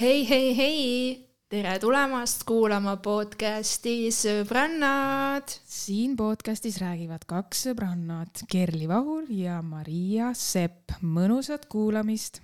[0.00, 0.76] hei, hei, hei,
[1.52, 5.50] tere tulemast kuulama podcasti Sõbrannad.
[5.68, 10.94] siin podcastis räägivad kaks sõbrannat, Kerli Vahur ja Maria Sepp.
[11.02, 12.40] mõnusat kuulamist.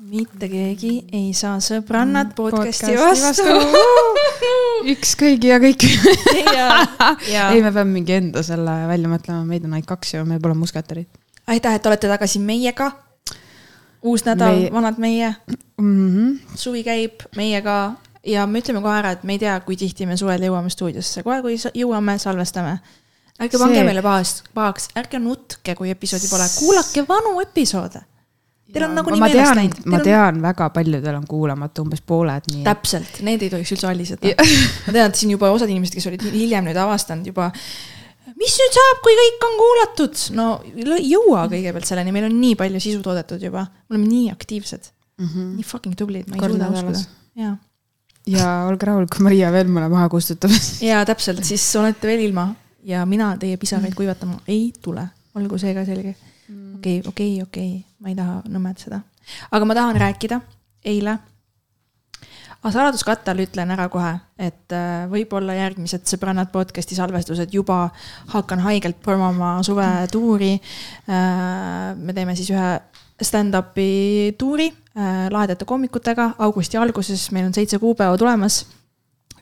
[0.00, 4.50] mitte keegi ei saa Sõbrannad mm, podcasti, podcasti vastu, vastu.
[4.96, 9.94] üks kõigi ja kõik ei, me peame mingi enda selle välja mõtlema, meid on ainult
[9.94, 11.06] kaks ja meil pole musketärid.
[11.46, 12.90] aitäh, et olete tagasi meiega
[14.02, 15.34] uus nädal meie..., vanad meie
[15.80, 16.08] mm.
[16.08, 16.56] -hmm.
[16.56, 17.94] suvi käib meiega
[18.26, 21.24] ja me ütleme kohe ära, et me ei tea, kui tihti me suvel jõuame stuudiosse,
[21.26, 22.78] kohe kui jõuame, salvestame.
[23.40, 23.84] ärge pange See...
[23.84, 28.02] meile pahast, pahaks, ärge nutke, kui episoodi pole, kuulake vanu episoode.
[28.72, 29.80] Teil on nagunii meelest läinud.
[29.92, 32.46] ma tean on..., väga paljudel on kuulamata, umbes pooled.
[32.64, 34.32] täpselt, need ei tohiks üldse aliseda
[34.86, 37.50] ma tean, et siin juba osad inimesed, kes olid hiljem nüüd avastanud juba
[38.38, 40.22] mis nüüd saab, kui kõik on kuulatud?
[40.38, 40.46] no
[40.98, 44.90] jõua kõigepealt selleni, meil on nii palju sisu toodetud juba, me oleme nii aktiivsed.
[45.20, 45.52] Mm, -hmm.
[45.58, 47.02] nii fucking tublid, ma ei Kord suuda uskuda,
[47.38, 47.56] jaa.
[48.32, 50.54] ja olge rahul, kui Maria veel mõne maha kustutab.
[50.90, 52.52] jaa, täpselt, siis olete veel ilma.
[52.82, 55.04] Ja mina teie pisaraid kuivatama ei tule,
[55.38, 56.16] olgu see ka selge.
[56.48, 56.78] Mm.
[56.80, 58.98] okei, okei, okei, ma ei taha nõmetseda,
[59.50, 60.40] aga ma tahan rääkida
[60.84, 61.18] eile
[62.62, 67.88] aga saladuskatte all ütlen ära kohe, et äh, võib-olla järgmised Sõbrannad podcast'i salvestused juba
[68.30, 70.52] hakkan haigelt promoma suvetuuri.
[71.10, 72.68] Äh, me teeme siis ühe
[73.22, 78.62] stand-up'i tuuri äh, lahedate koomikutega augusti alguses, meil on seitse kuupäeva tulemas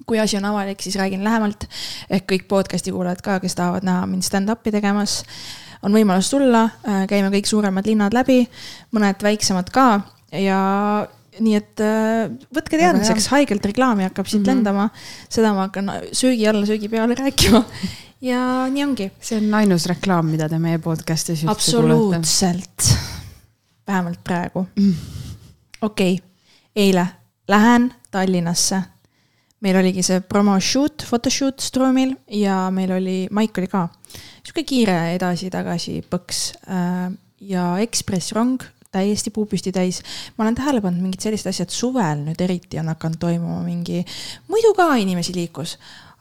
[0.09, 1.69] kui asi on avalik, siis räägin lähemalt.
[2.11, 5.21] ehk kõik podcast'i kuulajad ka, kes tahavad näha mind stand-up'i tegemas,
[5.85, 6.65] on võimalus tulla,
[7.09, 8.41] käime kõik suuremad linnad läbi,
[8.97, 9.87] mõned väiksemad ka
[10.33, 10.59] ja
[11.41, 14.55] nii et äh, võtke teadmiseks, haigelt reklaami hakkab siit mm -hmm.
[14.55, 14.89] lendama.
[15.29, 17.65] seda ma hakkan söögi alla, söögi peale rääkima.
[18.21, 19.11] ja nii ongi.
[19.21, 22.97] see on ainus reklaam, mida te meie podcast'is absoluutselt.
[23.87, 24.95] vähemalt praegu mm..
[25.81, 26.27] okei okay.,
[26.77, 27.07] eile
[27.49, 28.83] lähen Tallinnasse.
[29.61, 33.89] meil oligi see promo shoot, photoshoot Stromil ja meil oli, Maik oli ka.
[34.45, 37.11] sihuke kiire edasi-tagasi põks äh,
[37.41, 38.61] ja ekspressrong
[38.91, 40.03] täiesti puupüsti täis.
[40.37, 44.05] ma olen tähele pannud mingid sellised asjad, suvel nüüd eriti on hakanud toimuma mingi,
[44.49, 45.77] muidu ka inimesi liikus,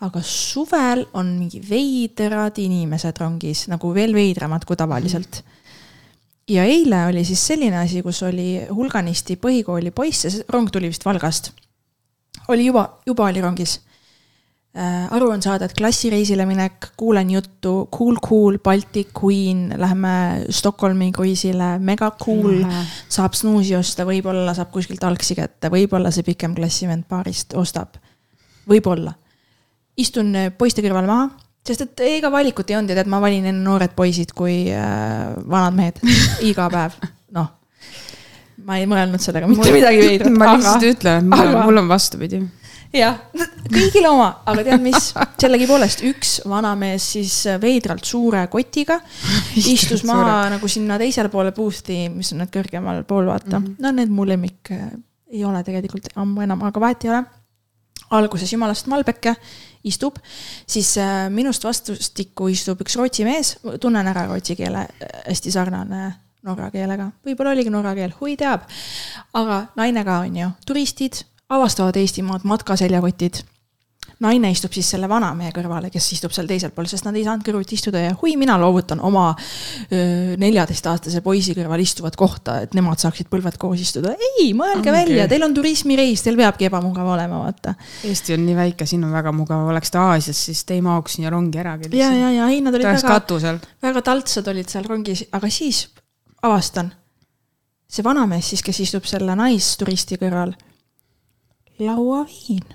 [0.05, 5.43] aga suvel on mingi veidrad inimesed rongis, nagu veel veidramad kui tavaliselt
[6.49, 11.51] ja eile oli siis selline asi, kus oli hulganisti põhikooli poisse, rong tuli vist Valgast.
[12.47, 13.79] oli juba, juba oli rongis
[14.77, 21.79] aru on saada, et klassireisile minek, kuulen juttu, Cool Cool, Baltic Queen, läheme Stockholmi kruiisile,
[21.79, 22.85] mega cool mm, -hmm.
[23.09, 27.97] saab snuusi osta, võib-olla saab kuskilt algsi kätte, võib-olla see pikem klassivend baarist ostab.
[28.69, 29.13] võib-olla.
[29.97, 31.29] istun äh, poiste kõrval maha,
[31.65, 35.33] sest et ega valikut ei olnud ja tead, ma valin enne noored poisid kui äh,
[35.49, 35.99] vanad mehed
[36.51, 36.93] iga päev,
[37.31, 37.55] noh
[38.65, 40.37] ma ei mõelnud sellega mitte midagi veidrat.
[40.37, 42.45] ma lihtsalt ütlen, et mul on vastupidi
[42.93, 43.17] jah,
[43.69, 45.11] kõigil oma, aga tead mis,
[45.41, 48.99] sellegipoolest üks vanamees siis veidralt suure kotiga
[49.75, 50.53] istus maha suure.
[50.55, 53.65] nagu sinna teisele poole boost'i, mis on need kõrgemal pool, vaata mm.
[53.65, 53.83] -hmm.
[53.85, 54.89] no need mu lemmik äh,
[55.29, 57.23] ei ole tegelikult ammu enam, aga vahet ei ole.
[58.09, 59.35] alguses jumalast Malbeke
[59.83, 60.17] istub,
[60.67, 66.13] siis äh, minust vastustikku istub üks Rootsi mees, tunnen ära rootsi keele, äh, hästi sarnane
[66.43, 68.63] norra keelega, võib-olla oligi norra keel, hui teab.
[69.33, 73.45] aga naine ka, on ju, turistid avastavad Eestimaad matkaseljakotid.
[74.19, 77.43] naine istub siis selle vanamehe kõrvale, kes istub seal teisel pool, sest nad ei saanud
[77.45, 79.29] kõrvuti istuda ja hui, mina loovutan oma
[80.41, 84.15] neljateistaastase poisi kõrval istuvat kohta, et nemad saaksid põlved koos istuda.
[84.17, 84.95] ei, mõelge okay.
[84.97, 87.75] välja, teil on turismireis, teil peabki ebamugav olema, vaata.
[88.09, 91.15] Eesti on nii väike, siin on väga mugav, oleks ta Aasias, siis te ei mahuks
[91.15, 91.77] sinna rongi ära.
[91.91, 95.85] ja, ja, ja ei, nad olid väga, väga taltsad olid seal rongis, aga siis
[96.43, 96.91] avastan
[97.89, 100.53] see vanamees siis, kes istub selle naisturisti kõrval
[101.79, 102.65] lauaviin.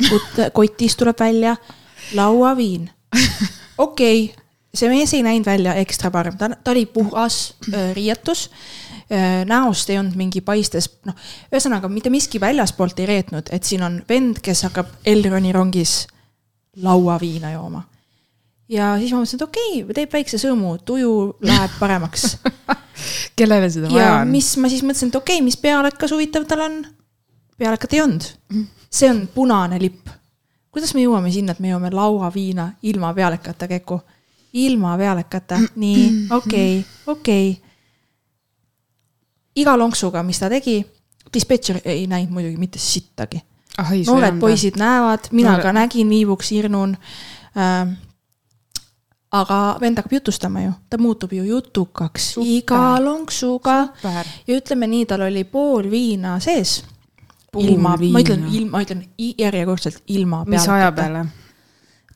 [0.56, 1.56] kotist tuleb välja
[2.14, 2.90] lauaviin.
[3.78, 4.44] okei okay.,
[4.74, 8.50] see mees ei näinud välja ekstra parem, ta, ta oli puhas äh, riietus
[9.10, 9.42] äh,.
[9.46, 11.16] näost ei olnud mingi paistes, noh,
[11.50, 16.04] ühesõnaga mitte miski väljaspoolt ei reetnud, et siin on vend, kes hakkab Elroni rongis
[16.78, 17.82] lauaviina jooma
[18.70, 21.12] ja siis ma mõtlesin, et okei okay,, teeb väikse sõõmu, tuju
[21.46, 22.36] läheb paremaks
[23.38, 24.30] kellele seda vaja on?
[24.30, 26.80] mis ma siis mõtlesin, et okei okay,, mis pealekas huvitav tal on
[27.60, 28.26] pealekat ei olnud.
[28.90, 30.08] see on punane lipp.
[30.70, 34.00] kuidas me jõuame sinna, et me joome lauaviina ilma pealekata, Keku?
[34.52, 37.70] ilma pealekata, nii, okei okay,, okei okay..
[39.62, 40.80] iga lonksuga, mis ta tegi,
[41.32, 43.42] dispetšer ei näinud muidugi mitte sittagi.
[44.06, 45.62] noored poisid näevad, mina Noore...
[45.62, 46.96] ka nägin, viibuks hirnun
[47.56, 47.96] äh,
[49.30, 52.50] aga vend hakkab jutustama ju, ta muutub ju jutukaks Super.
[52.50, 53.76] iga lonksuga.
[54.46, 56.80] ja ütleme nii, tal oli pool viina sees.
[57.58, 60.44] Ilma, ma ütlen ilma, ma ütlen järjekordselt ilma.
[60.46, 61.24] mis aja peale?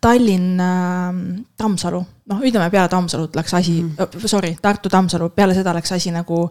[0.04, 1.20] Tallinn äh,,
[1.56, 6.12] Tammsalu, noh, ütleme peale Tammsalut läks asi mm., sorry, Tartu Tammsalu, peale seda läks asi
[6.12, 6.44] nagu,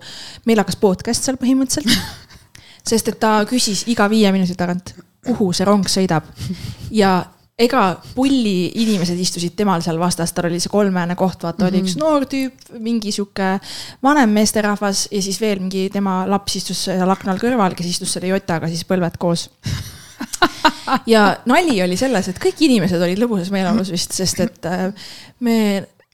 [0.50, 1.94] meil hakkas podcast seal põhimõtteliselt
[2.90, 6.28] sest et ta küsis iga viie minuti tagant, kuhu see rong sõidab
[6.92, 7.22] ja
[7.60, 7.82] ega
[8.16, 11.70] pulli inimesed istusid temal seal vastas, tal oli see kolmene koht, vaata mm, -hmm.
[11.70, 12.02] oli üks mhm.
[12.02, 13.50] noor tüüp, mingi sihuke
[14.04, 18.32] vanem meesterahvas ja siis veel mingi tema laps istus seal aknal kõrval, kes istus selle
[18.34, 19.50] jotaga siis põlved koos
[21.14, 24.90] ja nali oli selles, et kõik inimesed olid lõbusas meeleolus vist, sest et äh,
[25.40, 25.58] me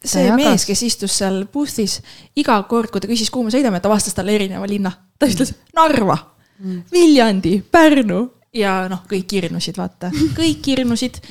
[0.03, 2.00] see mees, kes istus seal booth'is,
[2.39, 4.91] iga kord, kui ta küsis, kuhu me sõidame, ta vastas talle erineva linna.
[5.19, 6.18] ta ütles Narva
[6.59, 8.21] mm., Viljandi, Pärnu
[8.54, 11.22] ja noh, kõik hirnusid, vaata, kõik hirnusid.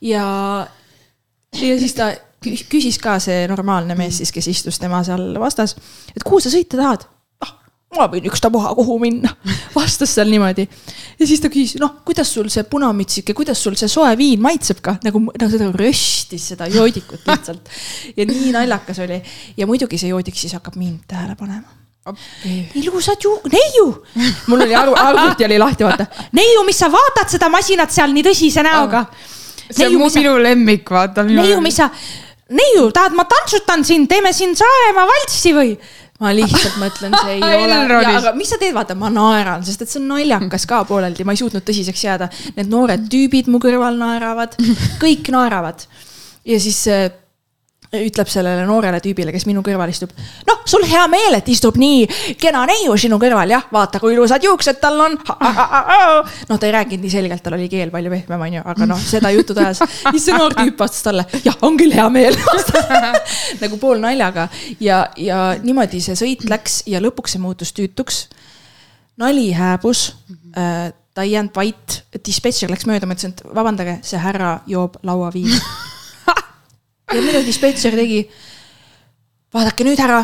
[0.00, 0.26] ja,
[1.52, 5.76] ja siis ta küsis ka see normaalne mees siis, kes istus tema seal vastas,
[6.16, 7.06] et kuhu sa sõita tahad
[7.96, 9.32] ma võin ükstapuha kuhu minna,
[9.76, 10.64] vastas seal niimoodi.
[11.18, 14.80] ja siis ta küsis, noh, kuidas sul see punamütsike, kuidas sul see soe viin maitseb
[14.84, 17.68] ka, nagu, nagu seda röstis seda joodikut lihtsalt.
[18.16, 19.20] ja nii naljakas oli
[19.56, 21.81] ja muidugi see joodik siis hakkab mind tähele panema.
[22.74, 23.86] Ilusad ju, neiu,
[24.50, 26.06] mul oli arv, arvuti oli lahti, vaata.
[26.34, 29.04] neiu, mis sa vaatad seda masinat seal nii tõsise näoga.
[29.70, 31.22] see on mu, minu lemmik, vaata.
[31.28, 31.88] neiu, mis sa,
[32.50, 35.76] neiu, tahad, ma tantsutan sind, teeme siin Saaremaa valssi või?
[36.22, 39.90] ma lihtsalt mõtlen, see ei ole, aga mis sa teed, vaata, ma naeran, sest et
[39.90, 42.28] see on naljakas ka pooleldi, ma ei suutnud tõsiseks jääda.
[42.58, 44.54] Need noored tüübid mu kõrval naeravad,
[45.02, 45.86] kõik naeravad.
[46.46, 47.10] ja siis äh,
[47.92, 50.12] ütleb sellele noorele tüübile, kes minu kõrval istub.
[50.48, 54.44] noh, sul hea meel, et istub nii kena neiu sinu kõrval, jah, vaata, kui ilusad
[54.46, 55.18] juuksed tal on.
[55.20, 59.32] noh, ta ei rääkinud nii selgelt, tal oli keel palju pehmem, onju, aga noh, seda
[59.34, 59.82] juttu ta ajas.
[60.14, 62.38] siis see noor tüüp vastas talle, jah, on küll hea meel
[63.62, 64.48] nagu poolnaljaga
[64.80, 68.24] ja, ja niimoodi see sõit läks ja lõpuks see muutus tüütuks.
[69.20, 70.08] nali hääbus
[70.56, 74.96] äh, ta ei jäänud vait, dispetšer läks mööda, ma ütlesin, et vabandage, see härra joob
[75.04, 75.60] lauaviina
[77.14, 78.24] ja mida dispetšer tegi?
[79.52, 80.22] vaadake nüüd, härra.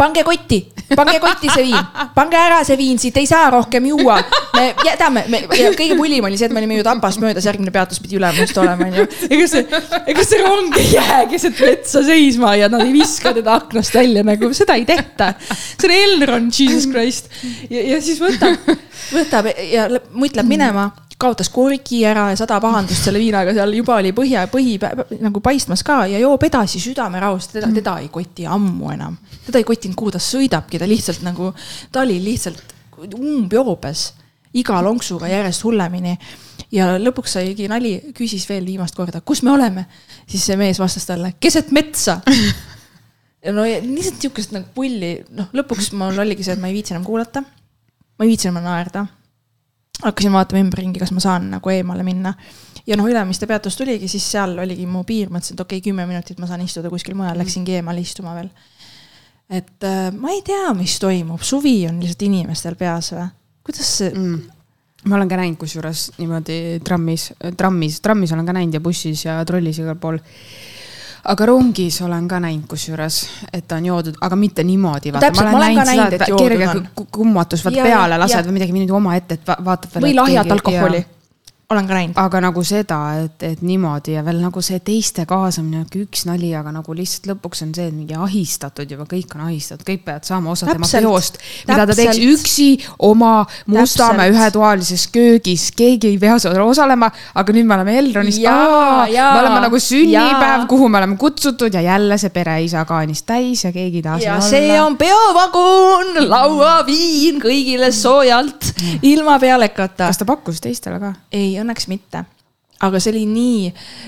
[0.00, 0.58] pange kotti,
[0.92, 4.18] pange kotti see viin, pange ära see viin, siit ei saa rohkem juua.
[4.54, 7.72] me jätame, me ja kõige pullim oli see, et me olime ju Tapast möödas, järgmine
[7.74, 9.06] peatus pidi Ülemust olema, onju.
[9.32, 9.64] ega see,
[10.12, 14.22] ega see rong ei jää keset metsa seisma ja nad ei viska teda aknast välja
[14.28, 15.32] nagu, seda ei tehta.
[15.48, 17.32] see on Elron, jesus christ.
[17.70, 18.60] ja, ja siis võtab,
[19.16, 20.90] võtab ja mõtleb minema
[21.22, 24.76] kaotas korgi ära ja sada pahandust selle viinaga, seal juba oli põhja, põhi
[25.22, 29.16] nagu paistmas ka ja joob edasi südamerahust, teda, teda ei koti ammu enam.
[29.46, 31.52] teda ei kotinud, kuhu ta sõidabki, ta lihtsalt nagu,
[31.92, 34.08] ta oli lihtsalt umbjoobes
[34.58, 36.18] iga lonksuga järjest hullemini.
[36.72, 39.86] ja lõpuks saigi nali, küsis veel viimast korda, kus me oleme.
[40.26, 42.20] siis see mees vastas talle, keset metsa
[43.44, 46.96] ja no lihtsalt sihukest nagu pulli, noh, lõpuks mul oligi see, et ma ei viitsi
[46.96, 47.42] enam kuulata.
[47.42, 49.06] ma ei viitsi enam naerda
[50.02, 52.34] hakkasin vaatama ümberringi, kas ma saan nagu eemale minna.
[52.86, 56.06] ja noh, Ülemiste peatus tuligi, siis seal oligi mu piir, mõtlesin, et okei okay,, kümme
[56.06, 58.50] minutit ma saan istuda kuskil mujal, läksingi eemale istuma veel.
[59.50, 63.28] et äh, ma ei tea, mis toimub, suvi on lihtsalt inimestel peas või?
[63.62, 64.42] kuidas see mm.?
[65.06, 69.40] ma olen ka näinud kusjuures niimoodi trammis, trammis, trammis olen ka näinud ja bussis ja
[69.46, 70.20] trollis igal pool
[71.24, 73.22] aga rongis olen ka näinud kusjuures,
[73.52, 75.12] et ta on joodud, aga mitte niimoodi.
[76.74, 76.88] on.
[77.10, 80.00] kummatus, vaata peale lased või midagi niimoodi omaette, et vaatad.
[80.02, 81.04] või lahjat alkoholi
[81.72, 82.18] olen ka näinud.
[82.20, 86.72] aga nagu seda, et, et niimoodi ja veel nagu see teiste kaasamine, üks nali, aga
[86.74, 90.52] nagu lihtsalt lõpuks on see, et mingi ahistatud juba, kõik on ahistatud, kõik peavad saama
[90.52, 90.82] osa Täpselt.
[90.82, 91.38] tema peost.
[91.68, 93.32] mida ta teeks üksi oma
[93.72, 99.60] Mustamäe ühetoalises köögis, keegi ei pea seal osalema, aga nüüd me oleme Elronis, me oleme
[99.66, 104.06] nagu sünnipäev, kuhu me oleme kutsutud ja jälle see pereisa kaanis täis ja keegi ei
[104.06, 104.48] taha siin olla.
[104.48, 110.10] see on peovagun, lauaviin kõigile soojalt, ilma pealekata.
[110.10, 111.14] kas ta pakkus teistele ka?
[111.32, 112.24] ei õnneks mitte
[112.82, 113.66] aga see oli nii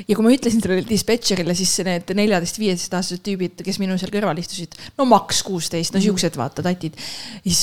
[0.09, 4.75] ja kui ma ütlesin sellele dispetšerile, siis need neljateist-viieteistaastased tüübid, kes minu seal kõrval istusid,
[4.99, 6.07] no maks kuusteist, no mhm.
[6.09, 6.99] siuksed vaata tatid.
[7.47, 7.63] siis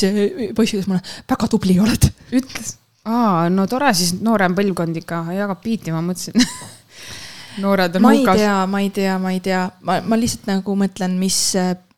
[0.56, 2.08] poiss ütles mulle, väga tubli oled.
[2.32, 6.40] ütles, aa, no tore siis noorem põlvkond ikka jagab biiti, ma mõtlesin
[7.64, 8.24] noored on hukas.
[8.24, 11.44] ma ei tea, ma ei tea, ma ei tea, ma, ma lihtsalt nagu mõtlen, mis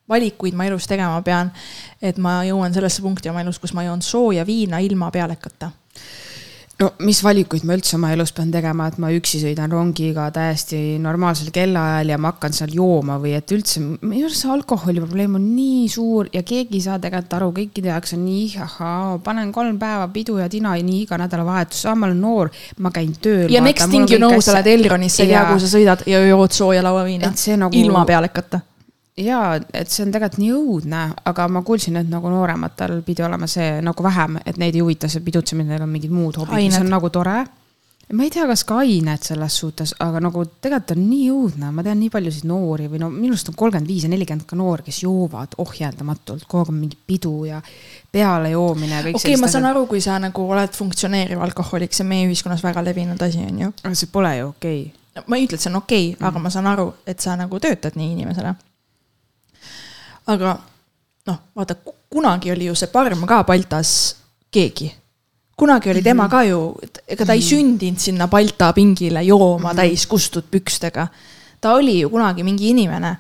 [0.10, 1.54] valikuid ma elus tegema pean.
[2.02, 5.70] et ma jõuan sellesse punkti oma elus, kus ma joon sooja viina ilma pealekata
[6.82, 10.80] no mis valikuid ma üldse oma elus pean tegema, et ma üksi sõidan rongiga täiesti
[11.02, 15.38] normaalsel kellaajal ja ma hakkan seal jooma või et üldse, minu arust see alkoholi probleem
[15.40, 19.54] on nii suur ja keegi ei saa tegelikult aru, kõikide jaoks on nii, ahhaa, panen
[19.56, 22.52] kolm päeva pidu ja tina nii iga nädalavahetus, ma olen noor,
[22.82, 23.48] ma käin tööl.
[23.54, 26.06] ja vaata, next thing you know, sa oled Elronis, sa ei tea, kuhu sa sõidad
[26.10, 27.34] ja jood sooja lauaviina.
[27.64, 27.76] Nagu...
[27.78, 28.64] ilma pealekata
[29.18, 33.50] jaa, et see on tegelikult nii õudne, aga ma kuulsin, et nagu noorematel pidi olema
[33.50, 36.80] see nagu vähem, et neid ei huvita see pidutsemine, neil on mingid muud hobid, mis
[36.80, 37.44] on nagu tore.
[38.14, 41.86] ma ei tea, kas ka ained selles suhtes, aga nagu tegelikult on nii õudne, ma
[41.86, 44.86] tean nii paljusid noori või no minu arust on kolmkümmend viis ja nelikümmend ka noori,
[44.90, 47.62] kes joovad ohjeldamatult, kogu aeg on mingi pidu ja
[48.14, 52.06] pealejoomine ja kõik okei okay,, ma saan aru, kui sa nagu oled funktsioneeriv alkohoolik, see
[52.06, 53.72] on meie ühiskonnas väga levinud asi, on ju.
[53.82, 55.26] aga see pole ju okei okay.
[55.26, 57.40] ma ei ütle, et see on okei okay, mm., aga ma saan aru, et sa
[57.40, 58.54] nagu töötad nii inimesele
[60.28, 60.58] aga
[61.28, 61.76] noh, vaata
[62.10, 64.16] kunagi oli ju see Parm ka Baltas
[64.52, 64.92] keegi.
[65.58, 66.32] kunagi oli tema mhm.
[66.32, 66.60] ka ju,
[67.08, 67.48] ega ta ei mhm.
[67.48, 69.78] sündinud sinna Balta pingile jooma mhm.
[69.78, 71.08] täis kustud pükstega.
[71.62, 73.16] ta oli ju kunagi mingi inimene,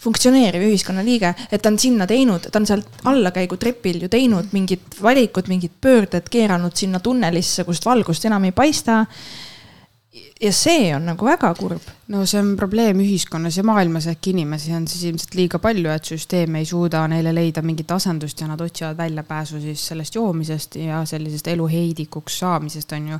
[0.00, 5.48] funktsioneeriv ühiskonnaliige, et ta on sinna teinud, ta on sealt allakäigutrepil ju teinud mingid valikud,
[5.48, 9.04] mingid pöörded, keeranud sinna tunnelisse, kust valgust enam ei paista
[10.10, 11.84] ja see on nagu väga kurb.
[12.10, 16.10] no see on probleem ühiskonnas ja maailmas äkki inimesi on siis ilmselt liiga palju, et
[16.10, 21.04] süsteem ei suuda neile leida mingit asendust ja nad otsivad väljapääsu siis sellest joomisest ja
[21.06, 23.18] sellisest elu heidikuks saamisest, on ju.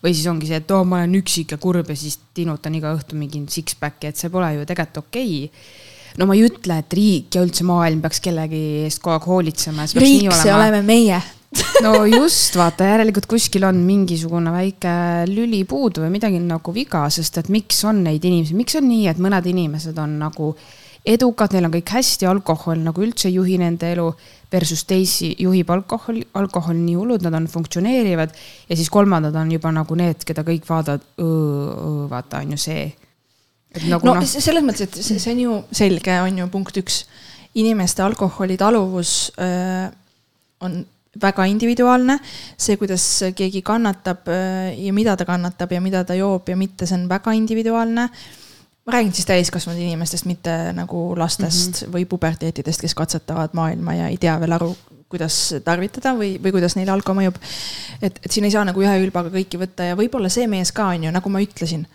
[0.00, 2.94] või siis ongi see, et oo, ma olen üksik ja kurb ja siis tinutan iga
[2.96, 6.96] õhtu mingi six-pack'i, et see pole ju tegelikult okei okay no ma ei ütle, et
[6.96, 9.84] riik ja üldse maailm peaks kellegi eest kogu aeg hoolitsema.
[10.00, 11.20] riik, see oleme meie
[11.84, 14.92] no just, vaata järelikult kuskil on mingisugune väike
[15.30, 19.08] lüli puudu või midagi nagu viga, sest et miks on neid inimesi, miks on nii,
[19.10, 20.52] et mõned inimesed on nagu
[21.06, 24.10] edukad, neil on kõik hästi, alkohol nagu üldse ei juhi nende elu.
[24.50, 28.32] Versus teisi juhib alkohol, alkohol nii hullud, nad on funktsioneerivad
[28.66, 31.04] ja siis kolmandad on juba nagu need, keda kõik vaatavad,
[32.10, 32.88] vaata on ju see.
[33.86, 37.04] Nagu no, no selles mõttes, et see, see on ju selge, on ju punkt üks.
[37.54, 39.86] inimeste alkoholitaluvus öö,
[40.60, 40.84] on
[41.22, 42.18] väga individuaalne.
[42.56, 43.04] see, kuidas
[43.36, 47.08] keegi kannatab äh, ja mida ta kannatab ja mida ta joob ja mitte, see on
[47.08, 48.08] väga individuaalne.
[48.86, 51.92] ma räägin siis täiskasvanud inimestest, mitte nagu lastest mm -hmm.
[51.94, 54.76] või puberteetidest, kes katsetavad maailma ja ei tea veel aru,
[55.08, 57.34] kuidas tarvitada või, või kuidas neile alko mõjub.
[58.02, 60.86] et, et siin ei saa nagu ühe ülbaga kõiki võtta ja võib-olla see mees ka
[60.86, 61.86] on ju, nagu ma ütlesin,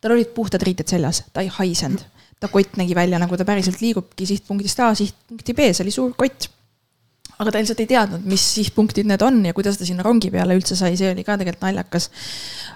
[0.00, 2.02] tal olid puhtad riided seljas, ta ei haisenud
[2.40, 6.12] ta kott nägi välja, nagu ta päriselt liigubki sihtpunktist A sihtpunkti B, see oli suur
[6.16, 6.50] kott
[7.36, 10.56] aga ta lihtsalt ei teadnud, mis sihtpunktid need on ja kuidas ta sinna rongi peale
[10.56, 12.08] üldse sai, see oli ka tegelikult naljakas.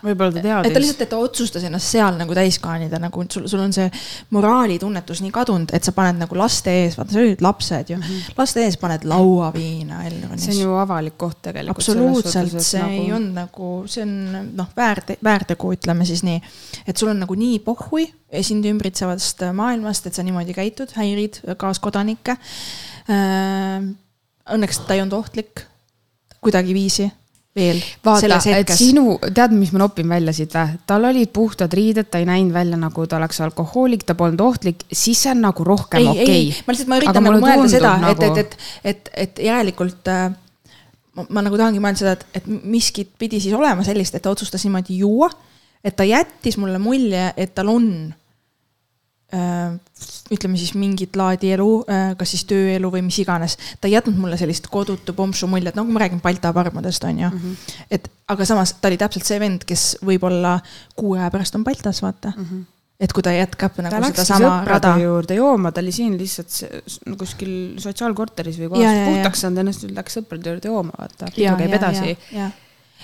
[0.05, 0.69] võib-olla ta teadis.
[0.69, 3.73] et ta lihtsalt, et ta otsustas ennast seal nagu täis kaanida, nagu sul, sul on
[3.73, 3.89] see
[4.37, 8.05] moraalitunnetus nii kadunud, et sa paned nagu laste ees, vaata, see olid lapsed ju mm,
[8.05, 8.37] -hmm.
[8.37, 10.45] laste ees paned lauaviina Elronis.
[10.45, 11.81] see on ju avalik koht tegelikult.
[11.81, 12.93] absoluutselt, see nagu...
[12.93, 16.41] ei olnud nagu, see on noh, väärte-, väärtegu, ütleme siis nii.
[16.87, 18.11] et sul on nagu nii pohhui
[18.43, 22.37] sind ümbritsevast maailmast, et sa niimoodi käitud, häirid kaaskodanikke
[23.09, 23.89] äh,
[24.55, 25.65] õnneks ta ei olnud ohtlik
[26.41, 27.11] kuidagiviisi
[27.57, 27.81] veel.
[28.05, 30.77] vaata, et sinu, tead, mis ma nopin välja siit või?
[30.89, 34.85] tal olid puhtad riided, ta ei näinud välja nagu ta oleks alkohoolik, ta polnud ohtlik,
[34.93, 36.63] siis see on nagu rohkem okei okay..
[36.67, 38.55] ma lihtsalt, ma üritan nagu mõelda seda nagu..., et, et,
[38.85, 40.31] et, et, et järelikult äh,
[41.17, 44.33] ma, ma nagu tahangi mõelda seda, et, et miskit pidi siis olema sellist, et ta
[44.33, 45.31] otsustas niimoodi juua.
[45.85, 47.87] et ta jättis mulle mulje, et tal on
[49.31, 53.57] ütleme siis mingit laadi elu, äh, kas siis tööelu või mis iganes.
[53.81, 57.29] ta ei jätnud mulle sellist kodutu pomsu muljet, nagu ma räägin Balta parmadest, on ju
[57.29, 57.39] mm.
[57.39, 57.87] -hmm.
[57.91, 60.61] et aga samas ta oli täpselt see vend, kes võib-olla
[60.97, 62.45] kuu aja pärast on Baltas, vaata mm.
[62.45, 62.69] -hmm
[63.01, 64.97] et kui ta jätkab nagu ta sedasama rada.
[65.01, 70.53] juurde jooma, ta oli siin lihtsalt kuskil sotsiaalkorteris või kohas puhtaks saanud, ennast läks sõprade
[70.53, 71.31] juurde jooma, vaata.
[71.35, 72.17] pidu käib edasi.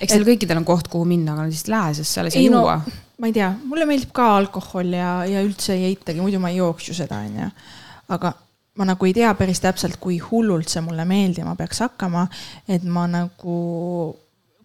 [0.00, 2.76] eks neil kõikidel on koht, kuhu minna, aga lihtsalt lähe, sest seal ei saa juua
[2.76, 6.52] no, ma ei tea, mulle meeldib ka alkohol ja, ja üldse ei eitagi, muidu ma
[6.52, 7.48] ei jooks ju seda, onju.
[8.12, 8.34] aga
[8.76, 12.26] ma nagu ei tea päris täpselt, kui hullult see mulle meeldima peaks hakkama,
[12.68, 13.56] et ma nagu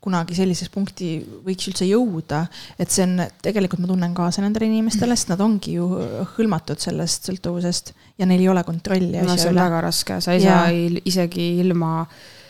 [0.01, 2.41] kunagi sellises punkti võiks üldse jõuda,
[2.81, 5.87] et see on, tegelikult ma tunnen kaasa nendele inimestele, sest nad ongi ju
[6.35, 9.21] hõlmatud sellest sõltuvusest ja neil ei ole kontrolli.
[9.21, 9.63] no see on üle.
[9.63, 10.63] väga raske, sa ei ja.
[10.65, 12.40] saa isegi ilma äh,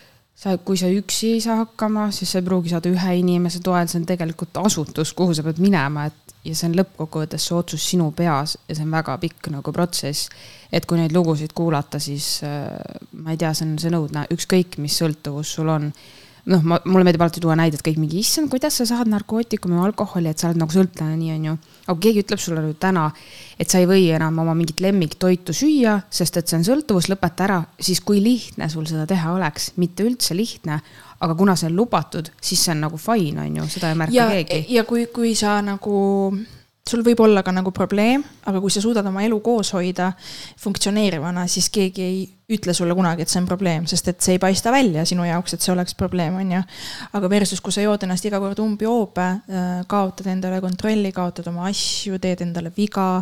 [0.41, 3.89] sa, kui sa üksi ei saa hakkama, siis sa ei pruugi saada ühe inimese toel,
[3.89, 7.83] see on tegelikult asutus, kuhu sa pead minema, et ja see on lõppkokkuvõttes see otsus
[7.91, 10.29] sinu peas ja see on väga pikk nagu protsess.
[10.71, 12.71] et kui neid lugusid kuulata, siis äh,
[13.11, 15.91] ma ei tea, see on, see on õudne, ükskõik mis sõltuvus sul on.
[16.49, 19.89] Noh, ma, mulle meeldib alati tuua näidet kõik mingi, issand, kuidas sa saad narkootikumi või
[19.89, 21.55] alkoholi, et sa oled nagu sõltlane, nii on ju.
[21.85, 23.07] aga kui keegi ütleb sulle nüüd täna,
[23.59, 27.45] et sa ei või enam oma mingit lemmiktoitu süüa, sest et see on sõltuvus, lõpeta
[27.47, 30.81] ära, siis kui lihtne sul seda teha oleks, mitte üldse lihtne.
[31.21, 34.29] aga kuna see on lubatud, siis see on nagu fine, on ju, seda ei märka
[34.31, 34.65] keegi.
[34.73, 35.99] ja kui, kui sa nagu
[36.89, 40.11] sul võib olla ka nagu probleem, aga kui sa suudad oma elu koos hoida
[40.59, 42.21] funktsioneerivana, siis keegi ei
[42.51, 45.55] ütle sulle kunagi, et see on probleem, sest et see ei paista välja sinu jaoks,
[45.55, 46.61] et see oleks probleem, on ju.
[47.19, 51.69] aga versus, kui sa jood ennast iga kord umbjoobe, äh, kaotad endale kontrolli, kaotad oma
[51.69, 53.21] asju, teed endale viga,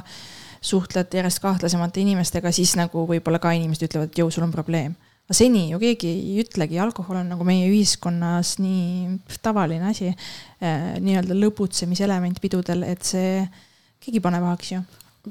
[0.62, 4.96] suhtled järjest kahtlasemate inimestega, siis nagu võib-olla ka inimesed ütlevad, et jõu, sul on probleem
[5.30, 10.96] aga seni ju keegi ei ütlegi, alkohol on nagu meie ühiskonnas nii tavaline asi äh,,
[10.98, 13.44] nii-öelda lõbutsemiselement pidudel, et see,
[14.02, 14.80] keegi pane pahaks ju.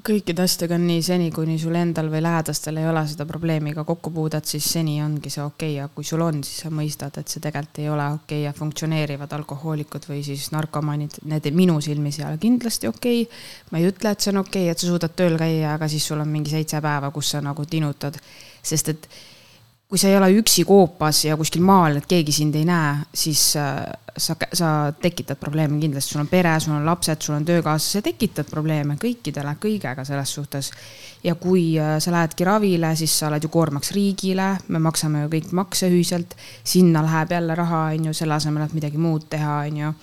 [0.05, 4.47] Kõikide asjadega on nii seni, kuni sul endal või lähedastel ei ole seda probleemiga kokkupuudet,
[4.47, 5.73] siis seni ongi see okei.
[5.73, 8.45] Okay., aga kui sul on, siis sa mõistad, et see tegelikult ei ole okei okay
[8.45, 13.25] ja funktsioneerivad alkohoolikud või siis narkomaanid, need minu silmis ei ole kindlasti okei.
[13.25, 13.41] Okay..
[13.73, 16.07] ma ei ütle, et see on okei okay,, et sa suudad tööl käia, aga siis
[16.07, 18.21] sul on mingi seitse päeva, kus sa nagu tinutad,
[18.63, 19.11] sest et
[19.89, 23.41] kui sa ei ole üksi koopas ja kuskil maal, et keegi sind ei näe, siis
[23.57, 23.79] äh,
[24.21, 28.05] sa, sa tekitad probleeme kindlasti, sul on pere, sul on lapsed, sul on töökaaslased, sa
[28.05, 30.71] tekitad probleeme kõikidele, kõigega selles suhtes.
[31.25, 35.33] ja kui äh, sa lähedki ravile, siis sa oled ju koormaks riigile, me maksame ju
[35.33, 39.57] kõik makse ühiselt, sinna läheb jälle raha, on ju, selle asemel, et midagi muud teha,
[39.71, 39.95] on ju.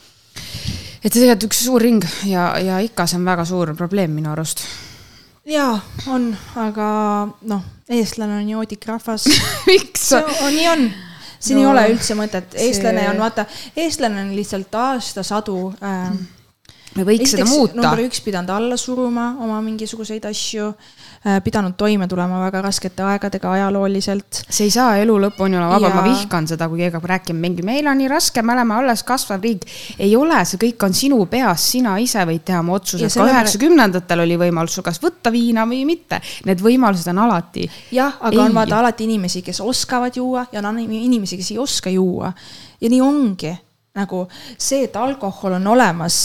[1.03, 4.33] et see tegelikult üks suur ring ja, ja ikka see on väga suur probleem minu
[4.33, 4.65] arust
[5.45, 6.87] jaa, on, aga
[7.49, 9.27] noh, eestlane on joodik rahvas.
[9.69, 10.09] Miks?
[10.51, 10.87] nii on,
[11.39, 13.11] siin no, ei ole üldse mõtet, eestlane see...
[13.13, 13.45] on vaata,
[13.77, 16.09] eestlane on lihtsalt aastasadu äh,
[16.95, 17.79] me võiks seda muuta.
[17.79, 20.73] number üks pidanud alla suruma oma mingisuguseid asju
[21.25, 24.43] Äh, pidanud toime tulema väga raskete aegadega ajalooliselt.
[24.45, 27.41] see ei saa elu lõpuni olla vaba ja..., ma vihkan seda, kui keegi hakkab rääkima
[27.41, 29.65] mingi, meil on nii raske, me oleme alles kasvav riik.
[29.97, 34.21] ei ole, see kõik on sinu peas, sina ise võid teha oma otsused, ka üheksakümnendatel
[34.21, 36.21] oli võimalus kas võtta viina või mitte.
[36.45, 37.65] Need võimalused on alati.
[37.97, 38.43] jah, aga ei.
[38.45, 42.29] on vaata alati inimesi, kes oskavad juua ja on inimesi, kes ei oska juua.
[42.77, 43.57] ja nii ongi
[43.95, 44.25] nagu
[44.57, 46.17] see, et alkohol on olemas,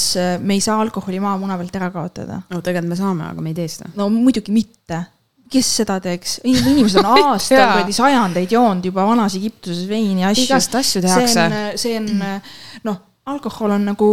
[0.42, 2.40] me ei saa alkoholi maamuna pealt ära kaotada.
[2.50, 3.92] no tegelikult me saame, aga me ei tee seda.
[3.98, 5.04] no muidugi mitte.
[5.50, 6.40] kes seda teeks?
[6.50, 10.48] inimesed on aastaid, kuradi sajandeid joonud juba vanas Egiptuses veini ja asju.
[10.48, 11.32] igast asju tehakse.
[11.36, 13.00] see on, see on noh,
[13.30, 14.10] alkohol on nagu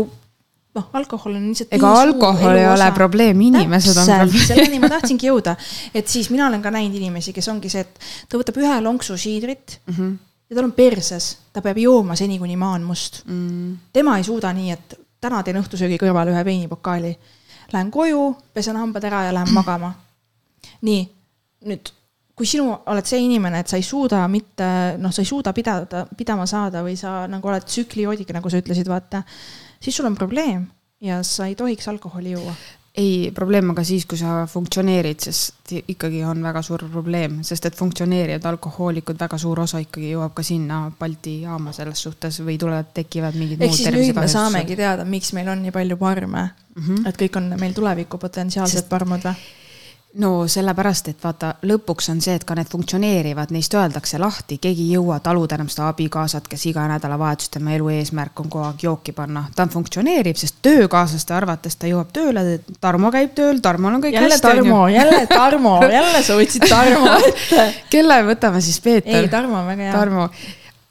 [0.78, 1.74] noh, alkohol on lihtsalt.
[1.74, 4.48] ega alkohol ei ole probleem, inimesed on probleem.
[4.52, 5.58] selleni ma tahtsingi jõuda,
[5.98, 9.18] et siis mina olen ka näinud inimesi, kes ongi see, et ta võtab ühe lonksu
[9.18, 9.94] siidrit mm.
[9.98, 10.16] -hmm
[10.50, 13.76] ja tal on perses, ta peab jooma seni, kuni maa on must mm..
[13.94, 17.14] tema ei suuda nii, et täna teen õhtusöögi kõrvale ühe veinipokaali.
[17.74, 19.92] Lähen koju, pesen hambad ära ja lähen magama.
[20.88, 21.04] nii,
[21.68, 21.92] nüüd
[22.38, 24.66] kui sinu oled see inimene, et sa ei suuda mitte,
[25.02, 28.90] noh, sa ei suuda pidada, pidama saada või sa nagu oled tsüklioodika, nagu sa ütlesid,
[28.92, 29.24] vaata,
[29.82, 30.68] siis sul on probleem
[31.02, 32.54] ja sa ei tohiks alkoholi juua
[32.98, 37.68] ei, probleem on ka siis, kui sa funktsioneerid, sest ikkagi on väga suur probleem, sest
[37.70, 42.58] et funktsioneerivad alkohoolikud, väga suur osa ikkagi jõuab ka sinna Balti jaama selles suhtes või
[42.62, 46.50] tulevad, tekivad mingid ehk siis nüüd me saamegi teada, miks meil on nii palju parme
[46.50, 46.84] mm.
[46.84, 47.08] -hmm.
[47.10, 49.48] et kõik on meil tuleviku potentsiaalsed parmud või?
[50.18, 54.88] No sellepärast, et vaata, lõpuks on see, et ka need funktsioneerivad, neist öeldakse lahti, keegi
[54.88, 58.86] ei jõua taluda enam seda abikaasat, kes iga nädalavahetus tema elu eesmärk on kogu aeg
[58.88, 59.46] jooki panna.
[59.56, 62.46] ta funktsioneerib, sest töökaaslaste arvates ta jõuab tööle,
[62.82, 64.48] Tarmo käib tööl, Tarmol on kõik jälle hästi.
[64.48, 67.68] Tarmo, jälle Tarmo, jälle sa võtsid Tarmo ette.
[67.90, 69.22] kelle võtame siis, Peeter?
[69.22, 69.94] ei, Tarmo on väga hea.
[70.00, 70.30] Tarmo,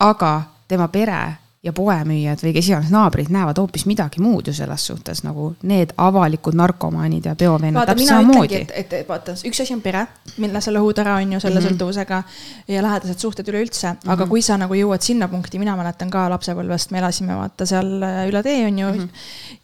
[0.07, 0.37] aga
[0.69, 5.23] tema pere ja poemüüjad või kes iganes naabrid näevad hoopis midagi muud ju selles suhtes
[5.27, 8.61] nagu need avalikud narkomaanid ja peoveenad täpselt samamoodi.
[8.63, 10.05] et, et, et vaata, üks asi on pere,
[10.43, 11.75] mille sa lõhud ära, on ju, selle mm -hmm.
[11.75, 12.23] sõltuvusega
[12.69, 14.13] ja lähedased suhted üleüldse mm, -hmm.
[14.13, 17.97] aga kui sa nagu jõuad sinna punkti, mina mäletan ka lapsepõlvest, me elasime vaata seal
[18.29, 19.09] üle tee, on ju mm, -hmm.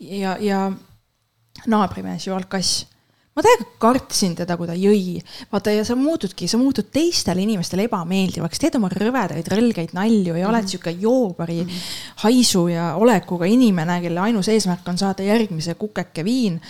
[0.00, 0.72] ja, ja
[1.66, 2.86] naabrimees ju alkass
[3.33, 5.18] ma täiega kartsin teda, kui ta jõi.
[5.53, 10.49] vaata ja sa muutudki, sa muutud teistele inimestele ebameeldivaks, teed oma rõvedaid, rõlgeid nalju ja
[10.49, 10.71] oled mm -hmm.
[10.71, 11.90] sihuke joobari mm -hmm.
[12.25, 16.61] haisu ja olekuga inimene, kelle ainus eesmärk on saada järgmise kukeke viin.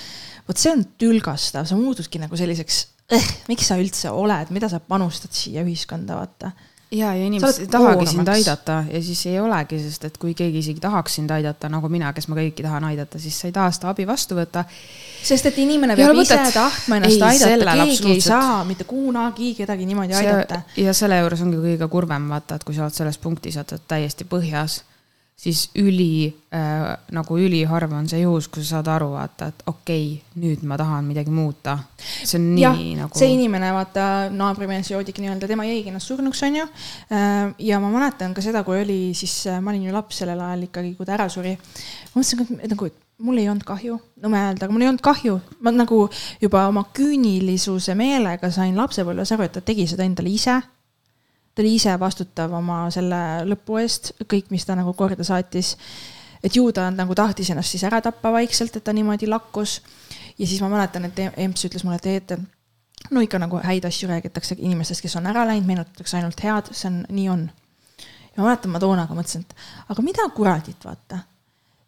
[0.48, 4.80] vot see on tülgastav, sa muutudki nagu selliseks eh,, miks sa üldse oled, mida sa
[4.80, 6.50] panustad siia ühiskonda, vaata
[6.92, 10.58] ja, ja inimesed ei tahagi sind aidata ja siis ei olegi, sest et kui keegi
[10.58, 13.70] isegi tahaks sind aidata, nagu mina, kes ma kõiki tahan aidata, siis sa ei taha
[13.72, 14.64] seda abi vastu võtta.
[15.22, 19.86] Sest et inimene peab ise tahtma ennast ei, aidata, keegi ei saa mitte kunagi kedagi
[19.88, 20.62] niimoodi see, aidata.
[20.76, 23.86] ja selle juures ongi kõige kurvem vaata, et kui sa oled selles punktis, et oled
[23.90, 24.82] täiesti põhjas
[25.42, 30.04] siis üli äh, nagu üliharva on see juhus, kus sa saad aru, vaata, et okei
[30.12, 31.78] okay,, nüüd ma tahan midagi muuta.
[31.98, 33.18] see on nii ja, nagu.
[33.18, 36.66] see inimene, vaata, naabrimees joodigi nii-öelda, tema jäigi ennast surnuks, on ju.
[37.10, 40.40] Äh, ja ma mäletan ka seda, kui oli siis, äh, ma olin ju laps sellel
[40.46, 41.56] ajal ikkagi, kui ta ära suri.
[42.12, 45.04] ma mõtlesin, et nagu, et mul ei olnud kahju, nõme öelda, aga mul ei olnud
[45.04, 45.38] kahju.
[45.60, 46.04] ma nagu
[46.42, 50.60] juba oma küünilisuse meelega sain lapsepõlves aru, et ta tegi seda endale ise
[51.54, 55.76] ta oli ise vastutav oma selle lõpu eest, kõik, mis ta nagu korda saatis.
[56.42, 59.82] et ju ta nagu tahtis ennast siis ära tappa vaikselt, et ta niimoodi lakkus.
[60.38, 64.08] ja siis ma mäletan, et EMS ütles mulle, et, et no ikka nagu häid asju
[64.08, 67.50] räägitakse inimestest, kes on ära läinud, meenutatakse ainult head, see on, nii on.
[68.36, 69.54] ja ma mäletan, ma toona ka mõtlesin, et
[69.88, 71.20] aga mida kuradit, vaata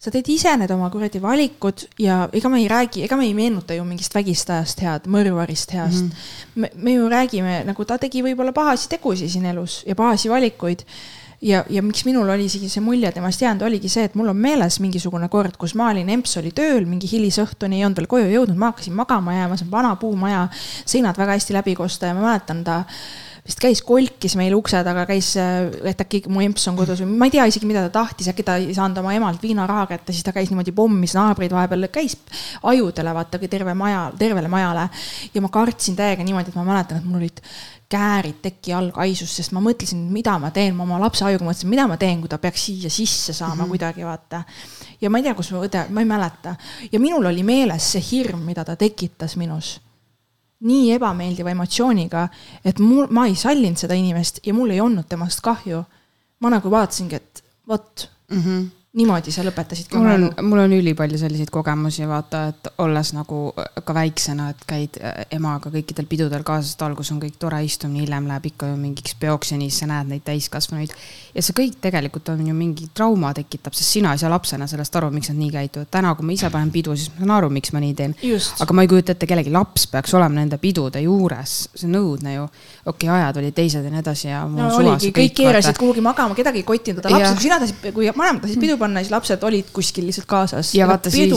[0.04, 3.34] sa teed ise need oma kuradi valikud ja ega me ei räägi, ega me ei
[3.36, 6.10] meenuta ju mingist vägistajast head, mõrvarist heast mm.
[6.10, 6.60] -hmm.
[6.60, 10.84] me, me ju räägime, nagu ta tegi võib-olla pahasi tegusid siin elus ja pahasi valikuid.
[11.40, 14.36] ja, ja miks minul oli isegi see mulje temast jäänud, oligi see, et mul on
[14.36, 18.30] meeles mingisugune kord, kus ma olin, emps oli tööl mingi hilisõhtuni, ei olnud veel koju
[18.30, 20.48] jõudnud, ma hakkasin magama jääma, see on vana puumaja,
[20.84, 22.84] seinad väga hästi läbi kosta ja ma mäletan ta
[23.44, 27.28] vist käis, kolkis meil ukse taga, käis, et äkki mu emps on kodus või ma
[27.28, 30.24] ei tea isegi, mida ta tahtis, äkki ta ei saanud oma emalt viinaraha kätte, siis
[30.24, 32.16] ta käis niimoodi pommis naabreid vahepeal, käis
[32.64, 34.88] ajudele vaata terve maja, tervele majale.
[35.34, 37.44] ja ma kartsin täiega niimoodi, et ma mäletan, et mul olid
[37.92, 41.68] käärid teki all kaisus, sest ma mõtlesin, mida ma teen, ma oma lapse ajuga mõtlesin,
[41.68, 43.68] mida ma teen, kui ta peaks siia sisse saama mm -hmm.
[43.68, 44.42] kuidagi vaata.
[45.00, 46.56] ja ma ei tea, kus mu õde, ma ei mäleta
[46.92, 49.83] ja minul oli meeles see hirm, mida ta tekitas minus
[50.60, 52.28] nii ebameeldiva emotsiooniga,
[52.64, 55.84] et mul, ma ei sallinud seda inimest ja mul ei olnud temast kahju.
[56.40, 58.40] ma nagu vaatasingi, et vot mm.
[58.40, 63.38] -hmm niimoodi sa lõpetasidki mul on, mul on ülipalju selliseid kogemusi, vaata, et olles nagu
[63.56, 68.04] ka väiksena, et käid äh, emaga kõikidel pidudel kaasas, et alguses on kõik tore istumine,
[68.04, 70.94] hiljem läheb ikka ju mingiks peoks ja siis sa näed neid täiskasvanuid.
[71.34, 74.94] ja see kõik tegelikult on ju mingi trauma tekitab, sest sina ei saa lapsena sellest
[75.00, 75.90] aru, miks nad nii käituvad.
[75.90, 78.14] täna, kui ma ise panen pidu, siis ma saan aru, miks ma nii teen.
[78.62, 82.36] aga ma ei kujuta ette, kellegi laps peaks olema nende pidude juures, see on õudne
[82.36, 82.46] ju.
[82.86, 84.46] okei okay,, ajad olid teised ja nii edasi ja.
[84.46, 88.44] no oligi, kõik keerasid kuhugi magama, kedagi ei kottinud, lapsed, kui sina tahtsid, kui vanemad
[88.46, 90.74] tahtsid pidu panna, siis lapsed olid kuskil lihtsalt kaasas.
[90.76, 91.32] ja vaata siis,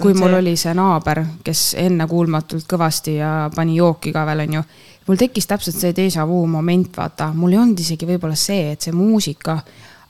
[0.00, 0.40] kui mul see.
[0.40, 4.64] oli see naaber, kes ennekuulmatult kõvasti ja pani jooki ka veel, onju.
[5.08, 8.88] mul tekkis täpselt see déjà vu moment, vaata, mul ei olnud isegi võib-olla see, et
[8.88, 9.58] see muusika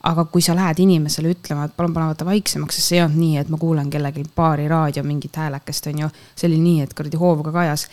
[0.08, 3.20] aga kui sa lähed inimesele ütlema, et palun pane vaata vaiksemaks, sest see ei olnud
[3.20, 6.10] nii, et ma kuulan kellelgi paari raadio mingit häälekest, onju.
[6.34, 7.86] see oli nii, et kuradi hoovuga kajas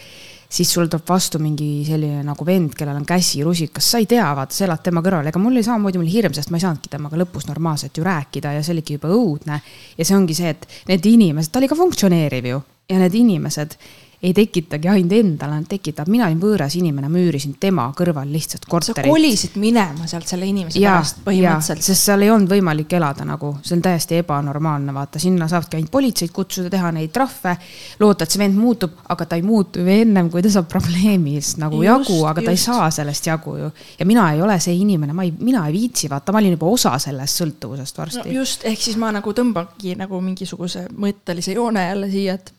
[0.49, 4.25] siis sul tuleb vastu mingi selline nagu vend, kellel on käsi rusikas, sa ei tea,
[4.35, 6.65] vaata, sa elad tema kõrval, ega mul oli samamoodi, mul oli hirm, sest ma ei
[6.65, 9.61] saanudki temaga lõpus normaalselt ju rääkida ja see oligi juba õudne.
[9.97, 13.77] ja see ongi see, et need inimesed, ta oli ka funktsioneeriv ju ja need inimesed
[14.19, 19.05] ei tekitagi ainult endale, tekitab, mina olin võõras inimene, ma üürisin tema kõrval lihtsalt korterit.
[19.05, 21.85] sa kolisid minema sealt selle inimese ja, pärast põhimõtteliselt.
[21.85, 25.93] sest seal ei olnud võimalik elada nagu, see on täiesti ebanormaalne, vaata, sinna saabki ainult
[25.93, 27.55] politseid kutsuda, teha neid trahve.
[28.03, 31.63] loota, et see vend muutub, aga ta ei muutu ju ennem, kui ta saab probleemist
[31.63, 32.45] nagu just, jagu, aga just.
[32.45, 33.71] ta ei saa sellest jagu ju.
[33.99, 36.67] ja mina ei ole see inimene, ma ei, mina ei viitsi, vaata, ma olin juba
[36.67, 38.37] osa sellest sõltuvusest varsti no,.
[38.41, 42.58] just, ehk siis ma nagu tõmbangi nagu mingisuguse mõttelise joone jälle siia, et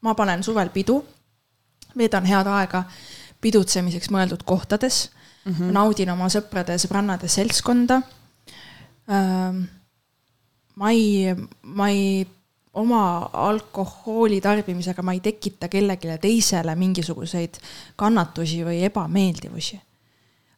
[0.00, 1.00] ma panen suvel pidu,
[1.96, 2.84] veedan head aega
[3.40, 5.10] pidutsemiseks mõeldud kohtades
[5.44, 5.72] mm, -hmm.
[5.72, 8.02] naudin oma sõprade ja sõbrannade seltskonda.
[10.76, 12.26] ma ei, ma ei,
[12.74, 17.60] oma alkoholi tarbimisega ma ei tekita kellelegi teisele mingisuguseid
[17.96, 19.80] kannatusi või ebameeldivusi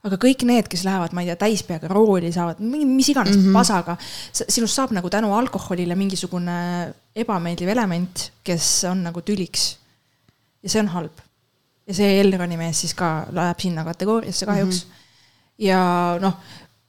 [0.09, 3.57] aga kõik need, kes lähevad, ma ei tea, täispeaga rooli saavad, mis iganes mm -hmm.
[3.57, 3.97] pasaga,
[4.40, 6.59] sinust saab nagu tänu alkoholile mingisugune
[7.14, 9.77] ebameeldiv element, kes on nagu tüliks.
[10.62, 11.12] ja see on halb.
[11.87, 14.90] ja see Elroni mees siis ka läheb sinna kategooriasse kahjuks mm.
[14.90, 15.64] -hmm.
[15.64, 16.35] ja noh,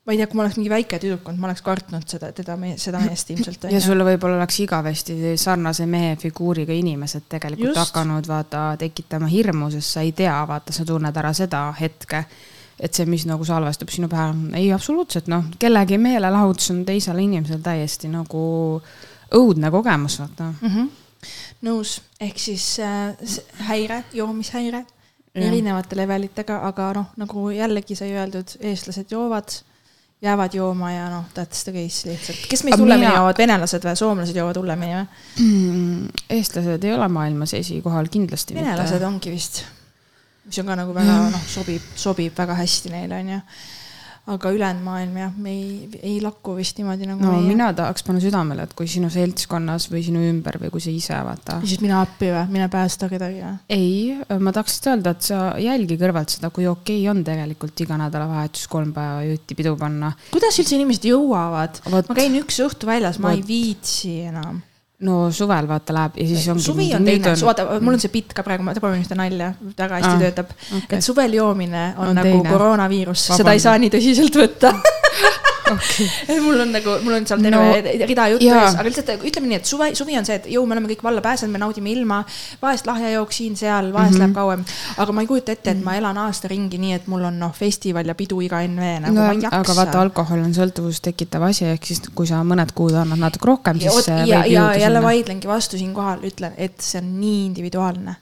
[0.10, 2.56] ma ei tea, kui ma oleks mingi väike tüdruk olnud, ma oleks kartnud seda, teda,
[2.82, 3.68] seda meest ilmselt.
[3.70, 7.82] ja sulle võib-olla oleks igavesti sarnase mehe figuuriga inimesed tegelikult Just.
[7.84, 12.24] hakanud vaata tekitama hirmu, sest sa ei tea, vaata, sa tunned ära seda hetke
[12.80, 17.64] et see, mis nagu salvestub sinu pähe, ei absoluutselt noh, kellegi meelelahutus on teisele inimesele
[17.64, 18.44] täiesti nagu
[19.36, 20.70] õudne kogemus, vaata mm.
[20.76, 21.28] -hmm.
[21.68, 24.86] nõus, ehk siis äh, häire, joomishäire
[25.36, 29.54] erinevate levelitega, aga noh, nagu jällegi sai öeldud, eestlased joovad,
[30.22, 32.48] jäävad jooma ja noh, that's the case lihtsalt.
[32.50, 33.20] kes meist hullemini mina...
[33.22, 35.06] joovad, venelased või soomlased joovad hullemini või
[35.46, 36.24] mm,?
[36.40, 38.58] eestlased ei ole maailmas esikohal kindlasti.
[38.58, 39.08] venelased mitte.
[39.08, 39.64] ongi vist
[40.50, 43.44] mis on ka nagu väga noh, sobib, sobib väga hästi neile, onju.
[44.30, 47.48] aga ülejäänud maailm jah, me ei, ei lakku vist niimoodi nagu no meie.
[47.50, 51.18] mina tahaks panna südamele, et kui sinu seltskonnas või sinu ümber või kui sa ise
[51.26, 51.58] vaata.
[51.66, 53.56] siis mine appi või, mine päästa kedagi või?
[53.74, 57.86] ei, ma tahaks lihtsalt öelda, et sa jälgi kõrvalt seda, kui okei okay on tegelikult
[57.86, 60.14] iga nädalavahetus kolm päeva jutti pidu panna.
[60.30, 61.82] kuidas üldse inimesed jõuavad?
[61.90, 64.62] ma käin üks õhtu väljas, ma ei viitsi enam
[65.08, 66.64] no suvel vaata läheb ja siis ongi.
[66.64, 70.00] suvi on teine, vaata mul on see bitt ka praegu, ma proovin ühte nalja, väga
[70.02, 70.52] hästi ah, töötab.
[70.82, 71.00] Okay..
[71.00, 72.50] et suvel joomine on, on nagu teine.
[72.52, 74.74] koroonaviirus, seda ei saa nii tõsiselt võtta
[75.74, 76.40] okay.
[76.46, 79.60] mul on nagu, mul on seal terve no, rida juttu ees, aga lihtsalt ütleme nii,
[79.62, 82.22] et suve, suvi on see, et jõu, me oleme kõik valla pääsenud, me naudime ilma.
[82.62, 84.26] vahest lahjajook siin-seal, vahest mm -hmm.
[84.26, 84.66] läheb kauem.
[84.98, 87.54] aga ma ei kujuta ette, et ma elan aasta ringi nii, et mul on noh,
[87.56, 89.60] festival ja pidu iga NV nagu no, ma ei jaksa.
[89.60, 93.48] aga vaata, alkohol on sõltuvust tekitav asi, ehk siis kui sa mõned kuud annad natuke
[93.48, 94.08] rohkem, siis.
[94.08, 98.16] ja, ja, ja jälle vaidlengi vastu siinkohal, ütlen, et see on nii individuaalne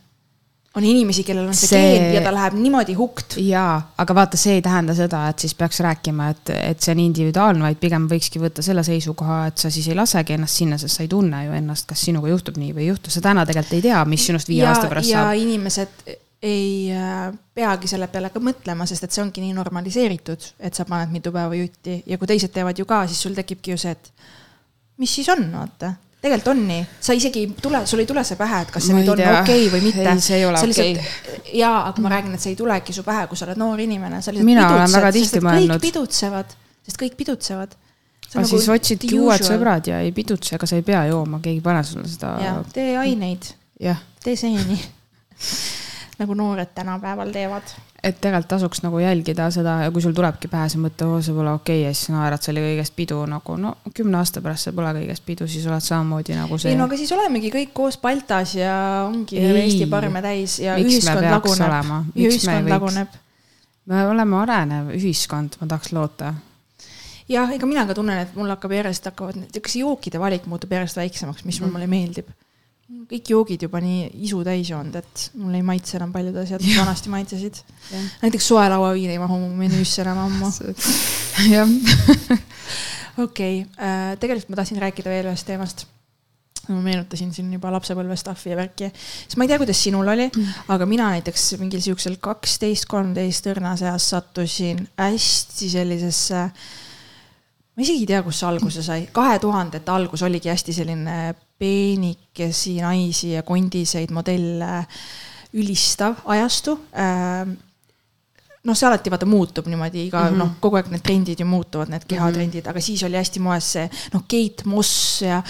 [0.77, 3.37] on inimesi, kellel on see, see geen ja ta läheb niimoodi hukt.
[3.41, 7.01] jaa, aga vaata, see ei tähenda seda, et siis peaks rääkima, et, et see on
[7.07, 10.99] individuaalne, vaid pigem võikski võtta selle seisukoha, et sa siis ei lasegi ennast sinna, sest
[10.99, 13.77] sa ei tunne ju ennast, kas sinuga juhtub nii või ei juhtu, sa täna tegelikult
[13.79, 15.41] ei tea, mis sinust viie ja, aasta pärast ja saab.
[15.41, 16.15] inimesed
[16.47, 20.85] ei äh, peagi selle peale ka mõtlema, sest et see ongi nii normaliseeritud, et sa
[20.85, 23.95] paned mitu päeva jutti ja kui teised teevad ju ka, siis sul tekibki ju see,
[23.97, 24.11] et
[25.01, 25.95] mis siis on, vaata
[26.27, 28.95] tegelikult on nii, sa isegi ei tule, sul ei tule see pähe, et kas see
[28.95, 30.03] ma nüüd on okei okay või mitte.
[30.03, 31.41] ei, see ei ole okei okay..
[31.57, 34.21] jaa, aga ma räägin, et see ei tulegi su pähe, kui sa oled noor inimene,
[34.21, 35.75] sa lihtsalt mina olen väga tihti mõelnud.
[35.77, 36.55] kõik pidutsevad,
[36.87, 37.75] sest kõik pidutsevad.
[38.27, 41.61] aga nagu siis otsidki uued sõbrad ja ei pidutse, aga sa ei pea jooma, keegi
[41.61, 42.35] ei pane sulle seda.
[42.75, 43.51] tee aineid.
[44.23, 44.79] tee seeni
[46.21, 47.75] nagu noored tänapäeval teevad
[48.07, 51.35] et tegelikult tasuks nagu jälgida seda ja kui sul tulebki pähe see mõte, oo, see
[51.35, 54.67] pole okei okay, ja siis naerad, see oli kõigest pidu nagu no kümne aasta pärast
[54.67, 56.73] see pole kõigest pidu, siis oled samamoodi nagu see.
[56.73, 58.73] ei no aga siis olemegi kõik koos Baltas ja
[59.07, 61.95] ongi ei, Eesti parme täis ja Miks ühiskond laguneb.
[62.15, 63.21] ja ühiskond laguneb.
[63.91, 66.33] me oleme arenev ühiskond, ma tahaks loota
[67.27, 70.99] jah, ega mina ka tunnen, et mul hakkab järjest hakkavad, niisuguse jookide valik muutub järjest
[71.01, 71.73] väiksemaks, mis mm.
[71.75, 72.31] mulle meeldib
[72.87, 76.77] kõik joogid juba nii isu täis joonud, et mulle ei maitse enam paljud asjad, mis
[76.79, 77.59] vanasti maitsesid.
[78.21, 80.51] näiteks soe lauaviin ei mahu mu menüüsse enam ammu.
[81.55, 81.67] jah.
[83.25, 85.85] okei, äh, tegelikult ma tahtsin rääkida veel ühest teemast.
[86.67, 90.25] ma meenutasin siin juba lapsepõlve stuff'i ja värki, siis ma ei tea, kuidas sinul oli
[90.27, 98.03] mm., aga mina näiteks mingil siuksel kaksteist, kolmteist õrnas eas sattusin hästi sellisesse ma isegi
[98.03, 101.17] ei tea, kust see alguse sai, kahe tuhandete algus oligi hästi selline
[101.59, 104.83] peenikesi naisi ja kondiseid modelle
[105.57, 106.77] ülistav ajastu.
[106.93, 107.55] Ähm,
[108.67, 110.41] noh, see alati vaata muutub niimoodi iga mm -hmm.
[110.41, 112.69] noh, kogu aeg need trendid ju muutuvad, need kehatrendid mm, -hmm.
[112.75, 115.41] aga siis oli hästi moes see noh, Kate Moss ja,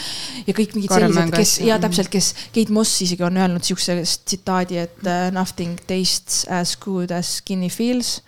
[0.47, 4.77] ja kõik mingid sellised, kes ja täpselt, kes Kate Moss isegi on öelnud siukse tsitaadi,
[4.77, 8.21] et uh, nothing tastes as good as skinny feels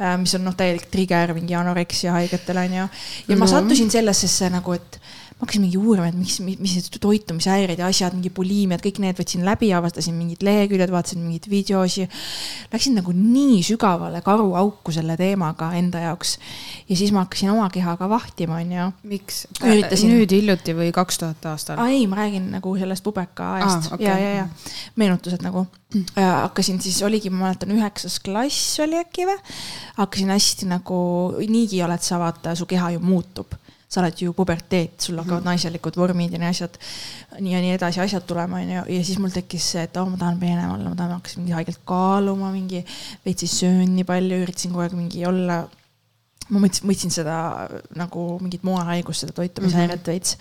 [0.00, 2.76] uh, mis on noh, täielik trigger mingi anoreksia haigetele onju.
[2.76, 3.38] ja mm -hmm.
[3.38, 5.00] ma sattusin sellesse nagu, et
[5.36, 9.02] ma hakkasin mingi uurima, et miks, mis, mis need toitumishäired ja asjad, mingi buliimiad, kõik
[9.04, 12.06] need võtsin läbi, avastasin mingid leheküljed, vaatasin mingeid videosi.
[12.72, 16.38] Läksin nagu nii sügavale karuauku selle teemaga enda jaoks.
[16.88, 18.86] ja siis ma hakkasin oma kehaga vahtima, onju.
[19.12, 19.42] miks?
[19.60, 20.14] Üritasin...
[20.14, 21.84] nüüd hiljuti või kaks tuhat aastal?
[21.84, 24.08] ei, ma räägin nagu sellest pubeka ajast ah, okay.
[24.08, 24.48] ja, ja, ja
[24.96, 26.16] meenutused nagu mm..
[26.16, 29.36] hakkasin siis, oligi, ma mäletan, üheksas klass oli äkki või?
[30.00, 30.98] hakkasin hästi nagu,
[31.44, 33.52] niigi oled sa vaata, su keha ju muutub
[33.88, 35.50] sa oled ju puberteet, sul hakkavad mm -hmm.
[35.52, 36.78] naiselikud vormid ja nii asjad,
[37.40, 38.82] nii ja nii edasi asjad tulema, onju.
[38.88, 41.54] ja siis mul tekkis see, et oh, ma tahan peenem olla, ma tahan, hakkasin mingi
[41.54, 42.84] haigelt kaaluma, mingi
[43.26, 45.66] veits ei söönud nii palju, üritasin kogu aeg mingi olla
[46.46, 47.36] ma mõtlesin, mõtlesin seda
[47.98, 50.12] nagu mingit moehaigust, seda toitumishäiret mm -hmm.
[50.12, 50.36] veits.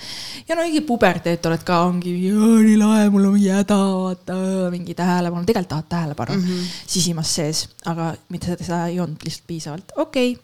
[0.48, 4.38] ja no mingi puberteet oled ka, ongi nii lahe, mul on mingi häda, vaata,
[4.72, 6.72] mingi tähelepanu, tegelikult tahad tähelepanu mm -hmm.
[6.88, 10.44] sisimas sees, aga mitte seda, seda ei olnud lihtsalt piisavalt, okei okay..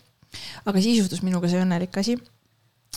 [0.66, 2.18] aga siis juhtus minuga see õnnelik asi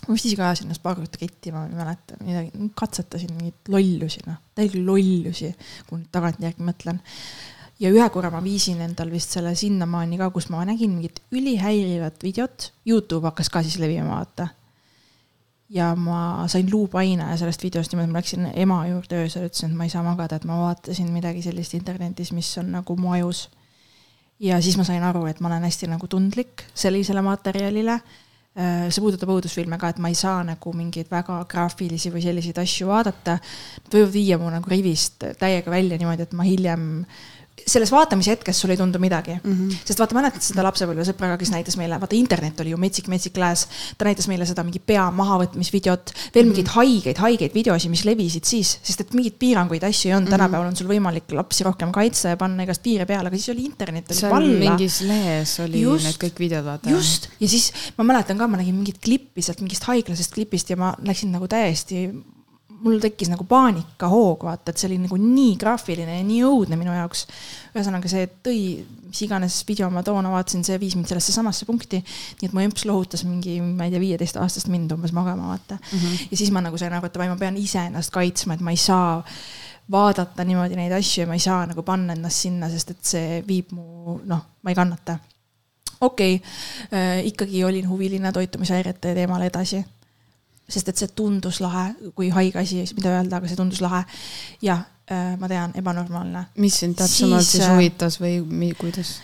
[0.03, 4.23] ma vist isegi ajasin ennast paar korda ketti, ma ei mäleta, midagi, katsetasin mingeid lollusi,
[4.27, 5.51] noh, täiega lollusi,
[5.89, 6.99] kui nüüd tagantjärgi mõtlen.
[7.83, 12.23] ja ühe korra ma viisin endal vist selle sinnamaani ka, kus ma nägin mingit ülihäirivat
[12.23, 14.49] videot, Youtube hakkas ka siis levima, vaata.
[15.71, 19.89] ja ma sain luupaine sellest videost niimoodi, ma läksin ema juurde öösel, ütlesin, et ma
[19.89, 23.49] ei saa magada, et ma vaatasin midagi sellist internetis, mis on nagu mu ajus.
[24.43, 28.01] ja siis ma sain aru, et ma olen hästi nagu tundlik sellisele materjalile
[28.55, 32.87] see puudutab õudusfilme ka, et ma ei saa nagu mingeid väga graafilisi või selliseid asju
[32.87, 33.39] vaadata.
[33.83, 36.85] Nad võivad viia mu nagu rivist täiega välja niimoodi, et ma hiljem
[37.67, 39.53] selles vaatamise hetkes sul ei tundu midagi mm.
[39.53, 39.77] -hmm.
[39.85, 43.67] sest vaata, mäletad seda lapsepõlvesõpraga, kes näitas meile, vaata internet oli ju metsik, metsik lääs.
[43.99, 46.75] ta näitas meile seda mingi pea mahavõtmisvideot, veel mingeid mm -hmm.
[46.75, 50.35] haigeid, haigeid videosi, mis levisid siis, sest et mingeid piiranguid, asju ei olnud mm.
[50.35, 50.39] -hmm.
[50.39, 53.65] tänapäeval on sul võimalik lapsi rohkem kaitsta ja panna igast piire peale, aga siis oli
[53.65, 54.59] internet oli seal valla.
[54.59, 56.91] mingis lehes oli just, need kõik videod, vaata.
[56.91, 60.77] just, ja siis ma mäletan ka, ma nägin mingit klippi sealt mingist haiglasest klipist ja
[60.77, 62.09] ma läksin nagu täiesti
[62.85, 66.93] mul tekkis nagu paanikahoog, vaata, et see oli nagu nii graafiline ja nii õudne minu
[66.93, 67.25] jaoks.
[67.73, 68.61] ühesõnaga, see tõi,
[69.09, 72.03] mis iganes video ma toona vaatasin, see viis mind sellesse samasse punkti.
[72.41, 75.99] nii et mu emps lohutas mingi, ma ei tea, viieteistaastast mind umbes magama, vaata mm.
[75.99, 76.27] -hmm.
[76.31, 78.81] ja siis ma nagu sain aru, et davai, ma pean iseennast kaitsma, et ma ei
[78.81, 79.23] saa
[79.91, 83.45] vaadata niimoodi neid asju ja ma ei saa nagu panna ennast sinna, sest et see
[83.49, 85.19] viib mu, noh, ma ei kannata
[86.01, 86.49] okei okay,
[86.93, 89.85] äh,, ikkagi olin huviline toitumishäirete teemal edasi
[90.69, 94.05] sest et see tundus lahe, kui haige asi, mida öelda, aga see tundus lahe.
[94.63, 96.47] jah äh,, ma tean, ebanormaalne.
[96.57, 99.19] mis sind täpsemalt siis, siis äh, huvitas või mi, kuidas?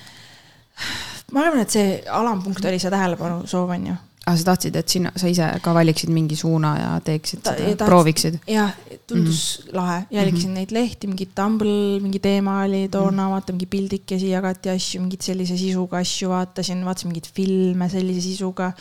[1.33, 3.97] ma arvan, et see alampunkt oli see tähelepanu soov, on ju.
[3.97, 7.57] aa, ah, sa tahtsid, et sina, sa ise ka valiksid mingi suuna ja teeksid Ta,
[7.57, 8.41] seda, prooviksid?
[8.51, 8.75] jah,
[9.09, 9.77] tundus mm -hmm.
[9.81, 10.59] lahe, jälgisin mm -hmm.
[10.59, 13.31] neid lehti, mingi Tumble, mingi teema oli toona mm, -hmm.
[13.33, 18.73] vaata mingi pildikesi jagati asju, mingeid sellise sisuga asju vaatasin, vaatasin mingeid filme sellise sisuga.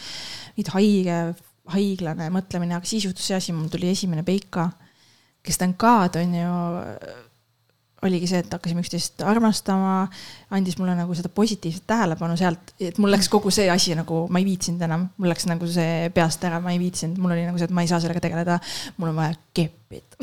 [0.58, 1.36] mingid haige
[1.73, 4.69] haiglane mõtlemine, aga siis juhtus see asi, mul tuli esimene Peika,
[5.45, 6.53] kes ta on ka, ta on ju,
[8.05, 10.05] oligi see, et hakkasime üksteist armastama,
[10.55, 14.39] andis mulle nagu seda positiivset tähelepanu sealt, et mul läks kogu see asi nagu, ma
[14.39, 17.60] ei viitsinud enam, mul läks nagu see peast ära, ma ei viitsinud, mul oli nagu
[17.60, 18.60] see, et ma ei saa sellega tegeleda,
[18.97, 20.19] mul on vaja keppida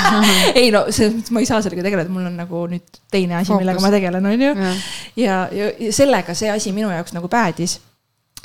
[0.60, 3.54] ei no selles mõttes ma ei saa sellega tegeleda, mul on nagu nüüd teine asi,
[3.54, 4.72] millega ma tegelen, on ju.
[5.22, 7.78] ja, ja, ja sellega see asi minu jaoks nagu päädis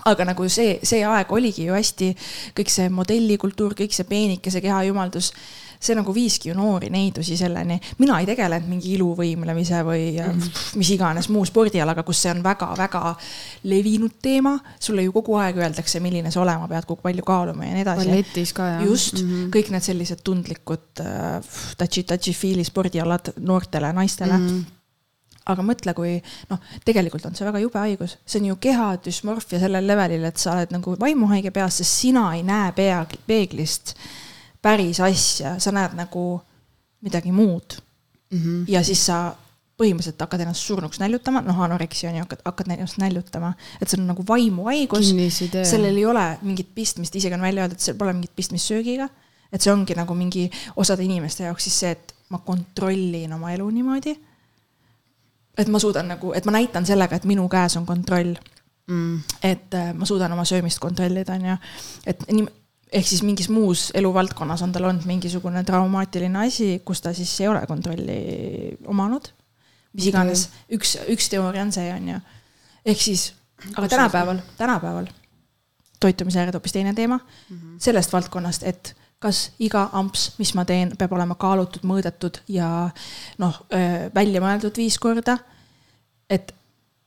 [0.05, 2.09] aga nagu see, see aeg oligi ju hästi,
[2.57, 5.31] kõik see modellikultuur, kõik see peenikese keha jumaldus,
[5.85, 7.77] see nagu viiski ju noori neidusi selleni.
[7.99, 10.61] mina ei tegelenud mingi iluvõimlemise või mm.
[10.79, 13.15] mis iganes muu spordialaga, kus see on väga-väga
[13.71, 14.57] levinud teema.
[14.79, 18.07] sulle ju kogu aeg öeldakse, milline sa olema pead, kui palju kaaluma ja nii edasi.
[18.07, 18.85] balletis ka jah.
[18.85, 19.51] just mm, -hmm.
[19.57, 21.41] kõik need sellised tundlikud äh,
[21.77, 24.47] touchy-touchy-feely spordialad noortele naistele mm.
[24.47, 24.74] -hmm
[25.45, 26.15] aga mõtle, kui
[26.49, 30.41] noh, tegelikult on see väga jube haigus, see on ju keha düsmorfia sellel levelil, et
[30.41, 33.95] sa oled nagu vaimuhaige peas, sest sina ei näe pea, peeglist
[34.65, 36.25] päris asja, sa näed nagu
[37.05, 37.77] midagi muud
[38.31, 38.39] mm.
[38.39, 38.63] -hmm.
[38.71, 39.35] ja siis sa
[39.75, 43.99] põhimõtteliselt hakkad ennast surnuks näljutama, noh, anoreksia on ju, hakkad, hakkad ennast näljutama, et see
[43.99, 45.11] on nagu vaimuhaigus.
[45.67, 49.09] sellel ei ole mingit pistmist, isegi on välja öeldud, et seal pole mingit pistmist söögiga.
[49.51, 53.69] et see ongi nagu mingi osade inimeste jaoks siis see, et ma kontrollin oma elu
[53.69, 54.15] niimoodi
[55.57, 58.35] et ma suudan nagu, et ma näitan sellega, et minu käes on kontroll
[58.87, 59.19] mm..
[59.43, 61.57] et äh, ma suudan oma söömist kontrollida, on ju.
[62.05, 62.45] et nii,
[62.95, 67.49] ehk siis mingis muus eluvaldkonnas on tal olnud mingisugune traumaatiline asi, kus ta siis ei
[67.51, 68.19] ole kontrolli
[68.87, 69.31] omanud.
[69.93, 72.19] mis iganes, üks, üks teooria on see, on ju.
[72.85, 73.29] ehk siis,
[73.75, 75.09] aga tänapäeval, tänapäeval
[75.99, 77.79] toitumishäired hoopis teine teema mm -hmm.
[77.79, 82.89] sellest valdkonnast, et kas iga amps, mis ma teen, peab olema kaalutud, mõõdetud ja
[83.41, 83.61] noh,
[84.15, 85.37] välja mõeldud viis korda.
[86.29, 86.51] et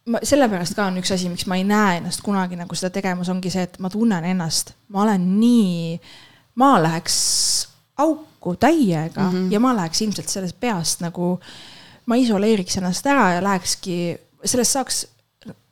[0.09, 3.31] ma, sellepärast ka on üks asi, miks ma ei näe ennast kunagi nagu seda tegemas,
[3.33, 5.99] ongi see, et ma tunnen ennast, ma olen nii,
[6.61, 7.19] ma läheks
[7.99, 9.53] auku täiega mm -hmm.
[9.53, 11.37] ja ma läheks ilmselt sellest peast nagu,
[12.07, 15.07] ma isoleeriks ennast ära ja lähekski, sellest saaks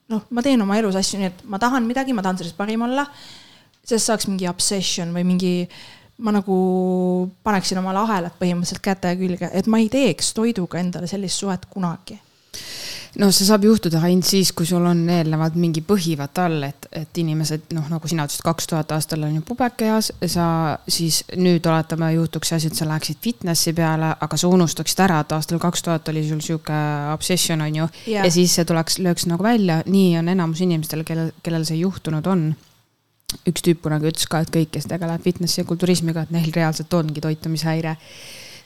[0.09, 2.83] noh, ma teen oma elus asju nii, et ma tahan midagi, ma tahan sellest parim
[2.83, 3.07] olla.
[3.87, 5.68] sellest saaks mingi obsession või mingi
[6.19, 6.57] ma nagu
[7.45, 12.21] paneksin omale ahelad põhimõtteliselt käte külge, et ma ei teeks toiduga endale sellist suhet kunagi.
[13.17, 17.21] No see saab juhtuda ainult siis, kui sul on eelnevalt mingi põhivat all, et, et
[17.23, 20.49] inimesed noh, nagu sina ütlesid, kaks tuhat aastal on ju pubek eas, sa
[20.85, 25.23] siis nüüd oletame, juhtuks see asi, et sa läheksid fitnessi peale, aga sa unustaksid ära,
[25.25, 26.83] et aastal kaks tuhat oli sul sihuke
[27.15, 28.27] obsession on ju yeah..
[28.27, 32.29] ja siis see tuleks, lööks nagu välja, nii on enamus inimestel, kellel, kellel see juhtunud
[32.29, 32.51] on
[33.47, 36.93] üks tüüp kunagi ütles ka, et kõik, kes tegeleb fitnessi ja kulturismiga, et neil reaalselt
[36.95, 37.97] ongi toitumishäire.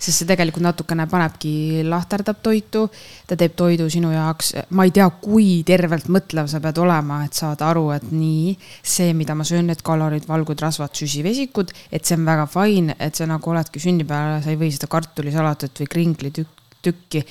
[0.01, 2.87] sest see tegelikult natukene panebki, lahterdab toitu,
[3.29, 7.37] ta teeb toidu sinu jaoks, ma ei tea, kui tervelt mõtlev sa pead olema, et
[7.37, 12.17] saada aru, et nii, see, mida ma söön, need kalorid, valgud, rasvad, süsivesikud, et see
[12.17, 17.27] on väga fine, et sa nagu oledki sünnipäeval, sa ei või seda kartulisalatit või kringlitükki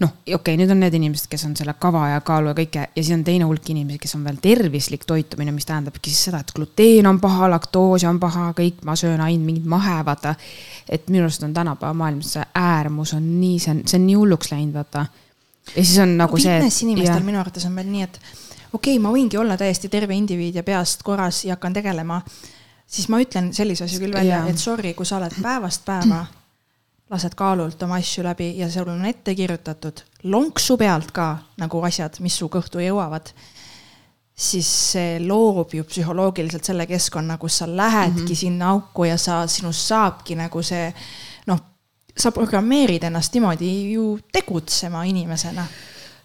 [0.00, 2.84] noh, okei okay,, nüüd on need inimesed, kes on selle kava ja kaalu ja kõike
[2.84, 6.42] ja siis on teine hulk inimesi, kes on veel tervislik toitumine, mis tähendabki siis seda,
[6.44, 10.34] et gluteen on paha, laktoos on paha, kõik, ma söön ainult mingit mahe, vaata.
[10.88, 14.20] et minu arust on tänapäeva maailmas see äärmus on nii, see on, see on nii
[14.20, 15.06] hulluks läinud, vaata.
[15.74, 16.54] ja siis on nagu no, see.
[16.60, 18.20] fitness inimestel minu arvates on veel nii, et
[18.72, 22.22] okei okay,, ma võingi olla täiesti terve indiviid ja peast korras ja hakkan tegelema
[22.90, 26.24] siis ma ütlen sellise asja küll välja, et sorry, kui sa oled päevast päeva
[27.10, 32.20] lased kaalult oma asju läbi ja sul on ette kirjutatud, lonksu pealt ka nagu asjad,
[32.22, 33.32] mis su kõhtu jõuavad,
[34.40, 38.34] siis see loob ju psühholoogiliselt selle keskkonna, kus sa lähedki mm -hmm.
[38.34, 40.92] sinna auku ja sa, sinust saabki nagu see
[41.46, 41.60] noh,
[42.16, 45.66] sa programmeerid ennast niimoodi ju tegutsema inimesena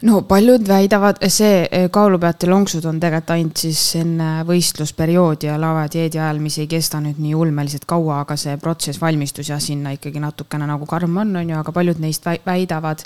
[0.01, 6.19] no paljud väidavad, see eh, kaalupeate lonksud on tegelikult ainult siis enne võistlusperioodi ja lavadieedi
[6.19, 10.19] ajal, mis ei kesta nüüd nii ulmeliselt kaua, aga see protsess valmistus ja sinna ikkagi
[10.19, 13.05] natukene nagu karm on, on ju, aga paljud neist väidavad,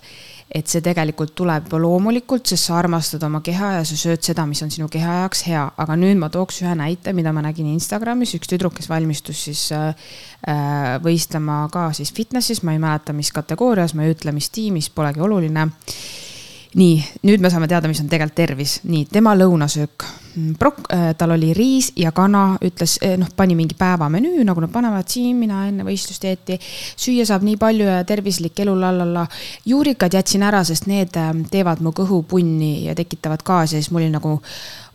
[0.50, 4.64] et see tegelikult tuleb loomulikult, sest sa armastad oma keha ja sa sööd seda, mis
[4.66, 5.68] on sinu keha jaoks hea.
[5.78, 9.68] aga nüüd ma tooks ühe näite, mida ma nägin Instagramis, üks tüdruk, kes valmistus siis
[9.78, 9.94] äh,
[10.50, 14.90] äh võistlema ka siis fitness'is, ma ei mäleta, mis kategoorias, ma ei ütle, mis tiimis,
[14.90, 15.70] polegi oluline
[16.78, 18.80] nii, nüüd me saame teada, mis on tegelikult tervis.
[18.84, 20.06] nii, tema lõunasöök.
[20.60, 24.72] Prok-, äh, tal oli riis ja kana, ütles, eh, noh, pani mingi päevamenüü, nagu nad
[24.72, 26.60] panevad siin, mina enne võistlusdieeti.
[26.96, 29.28] süüa saab nii palju ja tervislik elu, lalala.
[29.66, 33.92] juurikad jätsin ära, sest need äh, teevad mu kõhu punni ja tekitavad gaasi ja siis
[33.92, 34.40] mul oli nagu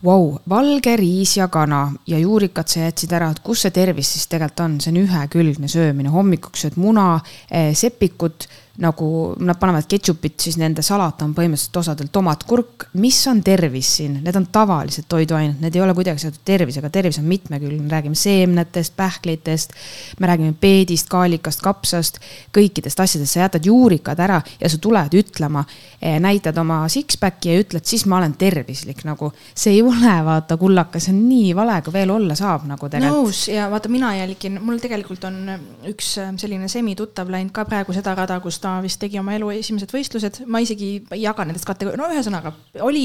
[0.05, 4.12] vau wow,, valge riis ja kana ja juurikad sa jätsid ära, et kus see tervis
[4.12, 7.20] siis tegelikult on, see on ühekülgne söömine, hommikuks sööd muna,
[7.51, 8.46] eh, sepikut
[8.83, 9.09] nagu
[9.39, 12.89] nad panevad ketšupit, siis nende salat on põhimõtteliselt osadel tomat, kurk.
[12.99, 17.20] mis on tervis siin, need on tavalised toiduained, need ei ole kuidagi seotud tervisega, tervis
[17.20, 19.77] on mitmekülgne, räägime seemnetest, pähklitest.
[20.18, 22.18] me räägime peedist, kaalikast, kapsast,
[22.57, 25.64] kõikidest asjadest, sa jätad juurikad ära ja sa tuled ütlema,
[26.03, 29.33] eh, näitad oma six-pack'i ja ütled, siis ma olen tervislik nagu.
[29.55, 33.22] see ei ole, vaata, kullaka, see on nii vale, kui veel olla saab nagu tegelikult.
[33.22, 35.41] nõus ja vaata, mina jälgin, mul tegelikult on
[35.87, 39.52] üks äh, selline semituttav läinud ka praegu seda rada, kus ta vist tegi oma elu
[39.58, 42.54] esimesed võistlused, ma isegi ei jaga nendest kategooria, no ühesõnaga
[42.86, 43.04] oli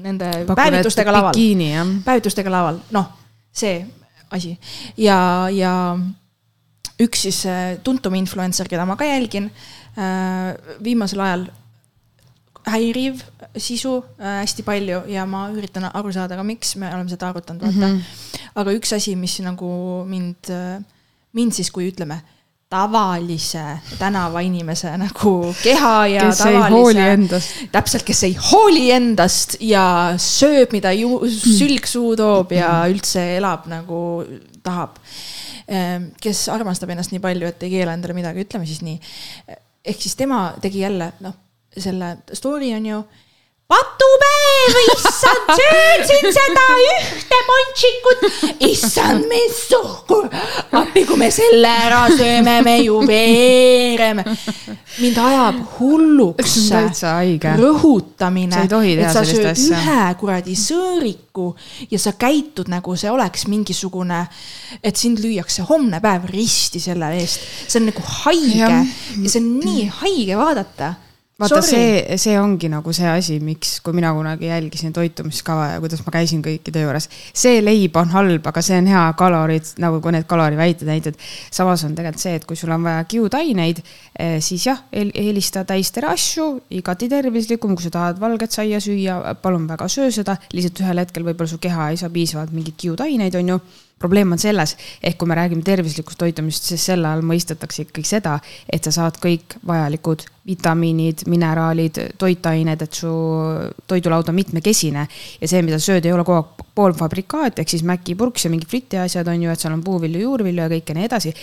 [0.00, 1.40] nende Pakun päevitustega laval,
[2.06, 3.10] päevitustega laval, noh,
[3.54, 3.80] see
[4.30, 4.54] asi.
[5.00, 5.18] Ja,
[5.52, 5.72] ja
[7.02, 9.50] üks siis äh, tuntum influencer, keda ma ka jälgin,
[9.98, 10.52] äh,
[10.84, 11.46] viimasel ajal
[12.66, 13.20] häiriv
[13.62, 17.66] sisu äh, hästi palju ja ma üritan aru saada ka, miks me oleme seda arutanud,
[17.66, 17.90] vaata.
[17.90, 17.98] Mm.
[17.98, 18.46] -hmm.
[18.62, 19.68] aga üks asi, mis nagu
[20.06, 20.50] mind,
[21.32, 22.22] mind siis, kui ütleme
[22.70, 23.62] tavalise
[23.98, 27.40] tänavainimese nagu keha ja kes tavalise,
[27.72, 29.84] täpselt, kes ei hooli endast ja
[30.18, 34.00] sööb, mida ju sülg suu toob ja üldse elab nagu
[34.66, 34.98] tahab.
[35.66, 38.98] Ehm, kes armastab ennast nii palju, et ei keela endale midagi, ütleme siis nii.
[39.86, 41.34] ehk siis tema tegi jälle noh,
[41.70, 43.00] selle story on ju
[43.66, 48.26] patupäev, issand, söösin seda ühte ponšikut,
[48.68, 50.28] issand, mis suhkur.
[50.70, 54.22] appi, kui me selle ära sööme, me ju veereme.
[55.00, 56.54] mind ajab hulluks
[57.58, 59.80] rõhutamine, et sa sööd asja.
[59.80, 61.48] ühe kuradi sõõriku
[61.90, 64.20] ja sa käitud nagu see oleks mingisugune,
[64.78, 67.42] et sind lüüakse homne päev risti selle eest.
[67.66, 70.94] see on nagu haige ja, ja see on nii haige vaadata
[71.36, 76.00] vaata, see, see ongi nagu see asi, miks, kui mina kunagi jälgisin toitumiskava ja kuidas
[76.06, 77.08] ma käisin kõikide juures.
[77.36, 81.18] see leib on halb, aga see on hea, kalorid, nagu kui need kaloriväited näitad.
[81.52, 83.82] samas on tegelikult see, et kui sul on vaja kiudaineid,
[84.18, 89.68] eh, siis jah, eelista täistere asju, igati tervislikum, kui sa tahad valget saia süüa, palun
[89.68, 90.38] väga söö seda.
[90.56, 93.60] lihtsalt ühel hetkel võib-olla su keha ei saa piisavalt mingeid kiudaineid, on ju
[93.98, 98.34] probleem on selles, ehk kui me räägime tervislikust toitumisest, siis selle all mõistetakse ikkagi seda,
[98.68, 103.12] et sa saad kõik vajalikud vitamiinid, mineraalid, toitained, et su
[103.88, 105.06] toidulaud on mitmekesine.
[105.40, 109.28] ja see, mida sööd, ei ole kogu aeg poolfabrikaat, ehk siis mäkipurks ja mingid fritiasjad
[109.32, 111.34] on ju, et seal on puuvilju, juurvilju ja kõik ja nii edasi.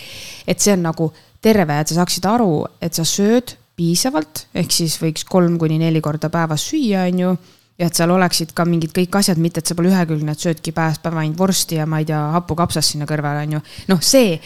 [0.46, 1.10] et see on nagu
[1.42, 6.00] terve, et sa saaksid aru, et sa sööd piisavalt, ehk siis võiks kolm kuni neli
[6.00, 7.36] korda päevas süüa, on ju
[7.78, 10.74] ja et seal oleksid ka mingid kõik asjad, mitte et sa pole ühekülgne, et söödki
[10.74, 13.64] päevast päeva ainult vorsti ja ma ei tea, hapukapsast sinna kõrvale, on ju.
[13.90, 14.38] noh, see.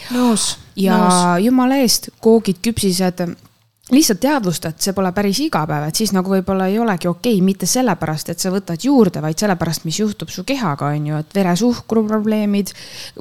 [0.79, 1.45] ja nõus.
[1.45, 3.25] jumala eest, koogid, küpsised
[3.91, 7.65] lihtsalt teadvustad, see pole päris igapäev, et siis nagu võib-olla ei olegi okei okay,, mitte
[7.69, 12.03] sellepärast, et sa võtad juurde, vaid sellepärast, mis juhtub su kehaga, on ju, et veresuhkru
[12.07, 12.73] probleemid.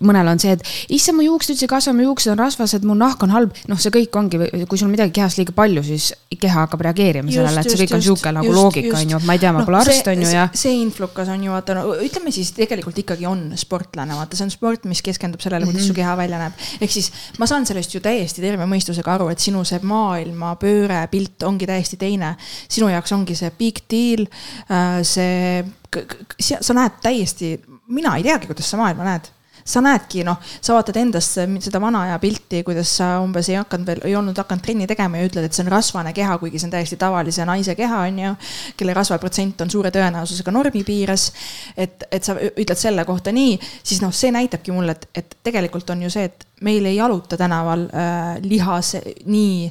[0.05, 2.97] mõnel on see, et issand, mu juuksed üldse ei kasva, mu juuksed on rasvased, mu
[2.99, 3.57] nahk on halb.
[3.69, 7.65] noh, see kõik ongi, kui sul midagi kehas liiga palju, siis keha hakkab reageerima sellele,
[7.65, 9.69] et see kõik on sihuke nagu just, loogika, on ju, ma ei tea, ma no,
[9.71, 10.45] pole arst, on ju, ja.
[10.53, 14.53] see influkas on ju, vaata no ütleme siis tegelikult ikkagi on sportlane, vaata, see on
[14.53, 15.97] sport, mis keskendub sellele, kuidas mm -hmm.
[15.97, 16.61] su keha välja näeb.
[16.81, 21.01] ehk siis ma saan sellest ju täiesti terve mõistusega aru, et sinu see maailma pööre,
[21.11, 22.35] pilt ongi täiesti teine.
[22.69, 24.27] sinu jaoks ongi see big deal,
[24.71, 25.65] äh, see,
[26.39, 27.57] sa näed täiesti,
[27.89, 29.33] mina ei teagi, kuidas sa maailma näed
[29.69, 33.91] sa näedki, noh, sa vaatad endast seda vana aja pilti, kuidas sa umbes ei hakanud
[33.91, 36.71] veel, ei olnud hakanud trenni tegema ja ütled, et see on rasvane keha, kuigi see
[36.71, 38.33] on täiesti tavalise naise keha, on ju.
[38.81, 41.29] kelle rasvaprotsent on suure tõenäosusega normi piires.
[41.77, 45.91] et, et sa ütled selle kohta nii, siis noh, see näitabki mulle, et, et tegelikult
[45.93, 48.97] on ju see, et meil ei jaluta tänaval äh, lihas
[49.27, 49.69] nii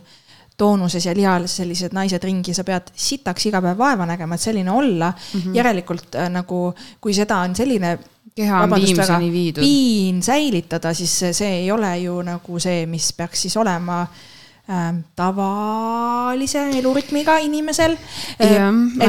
[0.58, 4.72] toonuses ja lihas sellised naised ringi, sa pead sitaks iga päev vaeva nägema, et selline
[4.72, 5.40] olla mm.
[5.40, 5.56] -hmm.
[5.56, 7.98] järelikult äh, nagu, kui seda on selline
[8.38, 9.62] keha on viimseni viidud.
[9.62, 16.70] piin säilitada, siis see, ei ole ju nagu see, mis peaks siis olema äh, tavalise
[16.80, 17.98] elurütmiga inimesel
[18.42, 18.52] äh,.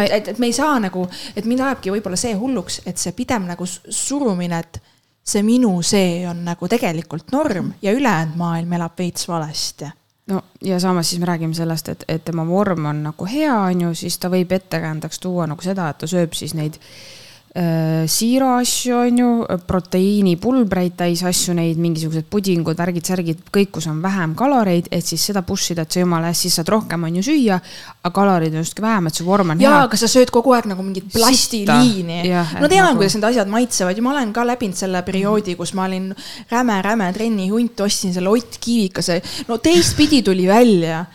[0.02, 3.12] et, et, et me ei saa nagu, et mind ajabki võib-olla see hulluks, et see
[3.12, 4.80] pidev nagu surumine, et
[5.28, 9.90] see minu see on nagu tegelikult norm ja ülejäänud maailm elab veits valesti
[10.28, 13.86] no ja samas siis me räägime sellest, et, et tema vorm on nagu hea, on
[13.88, 16.92] ju, siis ta võib ettekäändeks tuua nagu seda, et ta sööb siis neid äh,
[18.08, 19.28] siira asju, on ju,
[19.66, 25.24] proteiinipulbreid täis asju, neid mingisugused pudingud, värgid, särgid, kõik, kus on vähem kaloreid, et siis
[25.30, 27.58] seda push ida, et sa jumala eest, siis saad rohkem, on ju, süüa.
[28.02, 29.86] aga kaloreid on justkui vähem, et su vorm on ja, hea.
[29.88, 32.20] aga sa sööd kogu aeg nagu mingit plastiliini.
[32.28, 35.74] ma tean nagu..., kuidas need asjad maitsevad ja ma olen ka läbinud selle perioodi, kus
[35.78, 36.12] ma olin
[36.52, 39.22] räme-räme trennihunt, ostsin selle Ott Kivikase.
[39.48, 41.06] no teistpidi tuli välja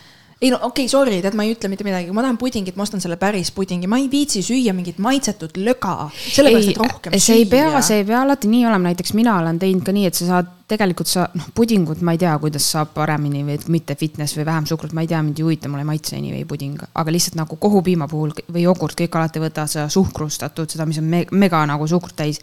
[0.43, 2.75] ei no okei okay,, sorry, tead, ma ei ütle mitte midagi, kui ma tahan pudingit,
[2.75, 6.09] ma ostan selle päris pudingi, ma ei viitsi süüa mingit maitsetud löga.
[6.11, 7.37] sellepärast, et rohkem see süüa.
[7.39, 10.19] ei pea, see ei pea alati nii olema, näiteks mina olen teinud ka nii, et
[10.19, 14.37] sa saad tegelikult sa, noh, pudingut ma ei tea, kuidas saab paremini või mitte fitness
[14.37, 16.79] või vähem suhkrut, ma ei tea, mind ei huvita, mulle ei maitse anyway puding.
[16.95, 21.09] aga lihtsalt nagu kohupiima puhul või jogurt, kõik alati võtavad seda suhkrustatud, seda, mis on
[21.11, 22.39] me mega nagu suhkrut täis.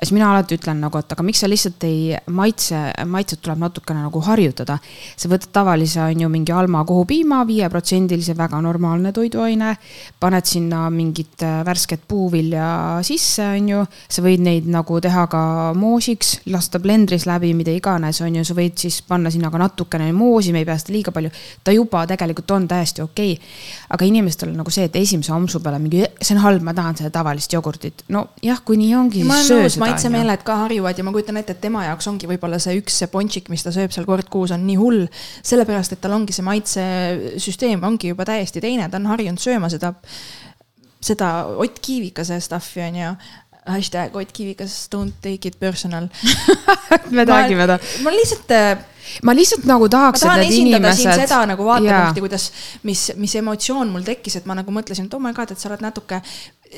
[0.00, 4.02] siis mina alati ütlen nagu, et aga miks sa lihtsalt ei maitse, maitset tuleb natukene
[4.02, 4.78] nagu harjutada.
[5.16, 9.76] sa võtad tavalise, on ju, mingi Alma kohupiima, viieprotsendilise, väga normaalne toiduaine.
[10.20, 13.86] paned sinna mingit äh, värsket puuvilja sisse, on ju.
[14.08, 18.56] sa võid neid nagu teha ka moosiks, lasta blendris läbi mida iganes, on ju, sa
[18.56, 21.30] võid siis panna sinna ka natukene moosi, me ei pea seda liiga palju.
[21.64, 23.52] ta juba tegelikult on täiesti okei okay..
[23.96, 26.98] aga inimestel on nagu see, et esimese ampsu peale mingi, see on halb, ma tahan
[27.00, 28.04] seda tavalist jogurtit.
[28.08, 29.84] nojah, kui nii ongi, siis söö seda.
[29.84, 33.10] maitsemeeled ka harjuvad ja ma kujutan ette, et tema jaoks ongi võib-olla see üks see
[33.12, 35.06] ponšik, mis ta sööb seal kord kuus, on nii hull.
[35.42, 39.94] sellepärast, et tal ongi see maitsesüsteem ongi juba täiesti teine, ta on harjunud sööma seda
[41.00, 43.12] seda Ott Kiivikase stuff'i on ju,
[43.66, 46.08] hashtag Ott Kivikas, don't take it personal
[47.10, 47.78] me räägime ta.
[48.02, 48.50] ma lihtsalt.
[48.50, 48.78] Äh,
[49.22, 50.22] ma lihtsalt nagu tahaks.
[50.22, 51.02] ma tahan esindada inimesed...
[51.02, 52.50] siin seda nagu vaatepunkti, kuidas,
[52.82, 55.70] mis, mis emotsioon mul tekkis, et ma nagu mõtlesin, et oh my god, et sa
[55.70, 56.22] oled natuke.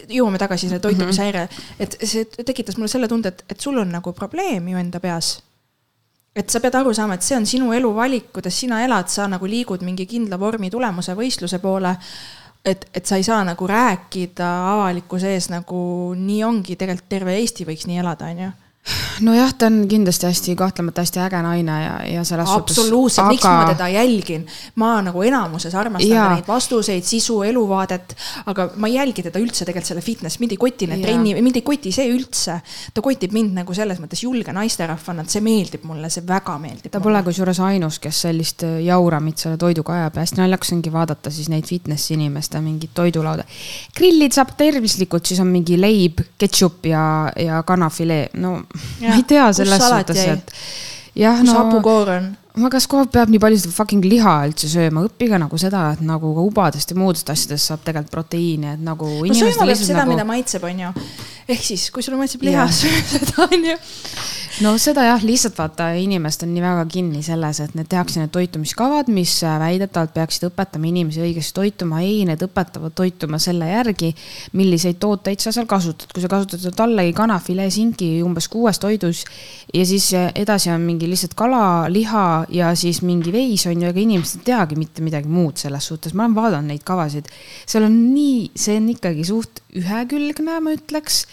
[0.09, 1.81] jõuame tagasi selle toitumishäire mm, -hmm.
[1.85, 5.43] et see tekitas mulle selle tunde, et, et sul on nagu probleem ju enda peas
[6.37, 9.47] et sa pead aru saama, et see on sinu eluvalik, kuidas sina elad, sa nagu
[9.47, 11.93] liigud mingi kindla vormi tulemuse võistluse poole
[12.65, 15.83] et, et sa ei saa nagu rääkida avalikkuse ees nagu
[16.19, 18.51] nii ongi, tegelikult terve Eesti võiks nii elada, on ju
[19.21, 22.79] nojah, ta on kindlasti hästi, kahtlemata hästi äge naine ja, ja selles suhtes.
[22.79, 24.47] absoluutselt aga..., miks ma teda jälgin.
[24.75, 26.29] ma nagu enamuses armastan ja.
[26.35, 30.61] neid vastuseid, sisu, eluvaadet, aga ma ei jälgi teda üldse tegelikult selle fitness, mind ei
[30.61, 32.59] koti need trenni, mind ei koti see üldse.
[32.95, 36.93] ta kotib mind nagu selles mõttes julge naisterahvana, et see meeldib mulle, see väga meeldib.
[36.93, 40.93] ta pole kusjuures ainus, kes sellist äh, jauramit selle toiduga ajab ja hästi naljakas ongi
[40.93, 43.45] vaadata siis neid fitnessi inimeste mingit toidulauda.
[43.97, 47.05] grillid saab tervislikult, siis on mingi leib, ketšup ja,
[47.37, 48.63] ja kanafilee, no
[49.09, 50.55] ma ei tea selles suhtes, et
[51.19, 51.51] jah, no.
[51.51, 52.31] kus hapukoor on?
[52.61, 56.03] ma, kas aeg peab nii palju seda fucking liha üldse sööma, õppige nagu seda, et
[56.05, 59.09] nagu ka ubadest ja muudest asjadest saab tegelikult proteiini, et nagu.
[59.25, 60.93] no sööma peab seda nagu..., mida maitseb, on ju.
[61.49, 63.79] ehk siis, kui sulle maitseb liha, söö seda, on ju
[64.61, 68.33] no seda jah, lihtsalt vaata, inimesed on nii väga kinni selles, et need tehakse need
[68.35, 72.03] toitumiskavad, mis äh, väidetavalt peaksid õpetama inimesi õigesti toituma.
[72.05, 74.13] ei, need õpetavad toituma selle järgi,
[74.59, 76.13] milliseid tooteid sa seal kasutad.
[76.13, 79.25] kui sa kasutad tallegi kana, filee, sinki umbes kuues toidus
[79.73, 83.89] ja siis äh, edasi on mingi lihtsalt kala, liha ja siis mingi veis on ju,
[83.89, 86.13] ega inimesed ei teagi mitte midagi muud selles suhtes.
[86.15, 87.31] ma olen vaadanud neid kavasid,
[87.65, 91.25] seal on nii, see on ikkagi suht ühekülgne, ma ütleks.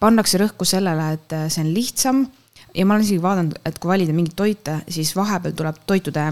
[0.00, 2.26] pannakse rõhku sellele, et äh, see on lihtsam
[2.74, 6.24] ja ma olen isegi vaadanud, et kui valida mingeid toite, siis vahepeal tuleb toitude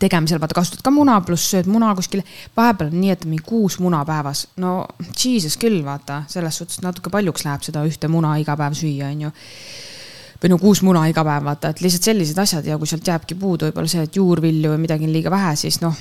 [0.00, 2.22] tegemisel, vaata kasutad ka muna, pluss sööd muna kuskil.
[2.56, 4.76] vahepeal on nii, et mingi kuus muna päevas, no
[5.12, 9.28] jesus küll, vaata, selles suhtes natuke paljuks läheb seda ühte muna iga päev süüa, on
[9.28, 9.32] ju.
[10.42, 13.38] Või no kuus muna iga päev, vaata, et lihtsalt sellised asjad ja kui sealt jääbki
[13.38, 15.94] puudu võib-olla see, et juurvilju või midagi on liiga vähe, siis noh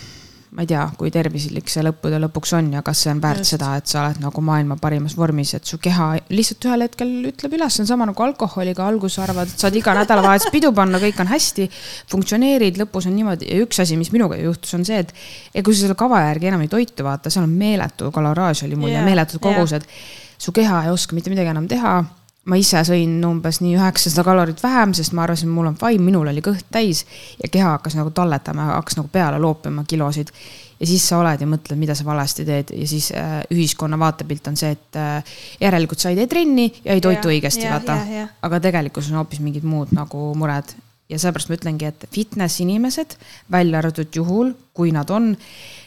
[0.53, 3.55] ma ei tea, kui tervislik see lõppude lõpuks on ja kas see on väärt Just.
[3.55, 7.55] seda, et sa oled nagu maailma parimas vormis, et su keha lihtsalt ühel hetkel ütleb
[7.57, 11.21] üles, see on sama nagu alkoholiga, alguses arvad, et saad iga nädalavahetus pidu panna, kõik
[11.23, 11.69] on hästi.
[12.13, 15.13] funktsioneerid, lõpus on niimoodi ja üks asi, mis minuga juhtus, on see, et.
[15.53, 18.77] ja kui sa selle kava järgi enam ei toitu, vaata, seal on meeletu kaloraaž oli
[18.77, 20.11] mul yeah, ja meeletud kogused yeah..
[20.37, 22.01] su keha ei oska mitte midagi enam teha
[22.49, 26.27] ma ise sõin umbes nii üheksasada kalorit vähem, sest ma arvasin, mul on fine, minul
[26.27, 27.05] oli kõht täis
[27.39, 30.33] ja keha hakkas nagu talletama, hakkas nagu peale loopima kilosid.
[30.79, 34.47] ja siis sa oled ja mõtled, mida sa valesti teed ja siis äh, ühiskonna vaatepilt
[34.51, 37.99] on see, et äh, järelikult sa ei tee trenni ja ei toitu ja, õigesti, vaata.
[38.41, 40.75] aga tegelikkus on hoopis mingid muud nagu mured
[41.13, 43.17] ja seepärast ma ütlengi, et fitness inimesed,
[43.51, 45.35] välja arvatud juhul, kui nad on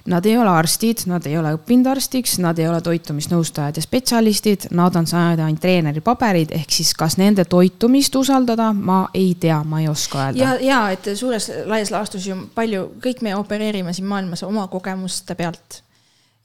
[0.06, 4.68] Nad ei ole arstid, nad ei ole õppinud arstiks, nad ei ole toitumisnõustajad ja spetsialistid,
[4.78, 9.58] nad on saanud ainult treeneri paberid, ehk siis kas nende toitumist usaldada, ma ei tea,
[9.66, 10.38] ma ei oska öelda.
[10.38, 15.34] ja, ja et suures laias laastus ju palju, kõik me opereerime siin maailmas oma kogemuste
[15.34, 15.82] pealt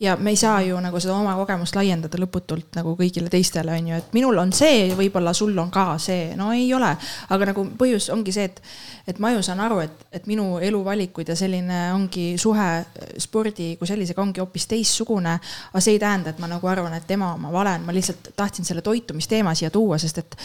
[0.01, 3.89] ja me ei saa ju nagu seda oma kogemust laiendada lõputult nagu kõigile teistele, on
[3.91, 6.89] ju, et minul on see, võib-olla sul on ka see, no ei ole.
[7.29, 8.57] aga nagu põhjus ongi see, et,
[9.13, 12.69] et ma ju saan aru, et, et minu eluvalikud ja selline ongi suhe
[13.21, 15.35] spordi kui sellisega ongi hoopis teistsugune.
[15.69, 18.33] aga see ei tähenda, et ma nagu arvan, et tema oma vale on, ma lihtsalt
[18.35, 20.35] tahtsin selle toitumisteema siia tuua, sest et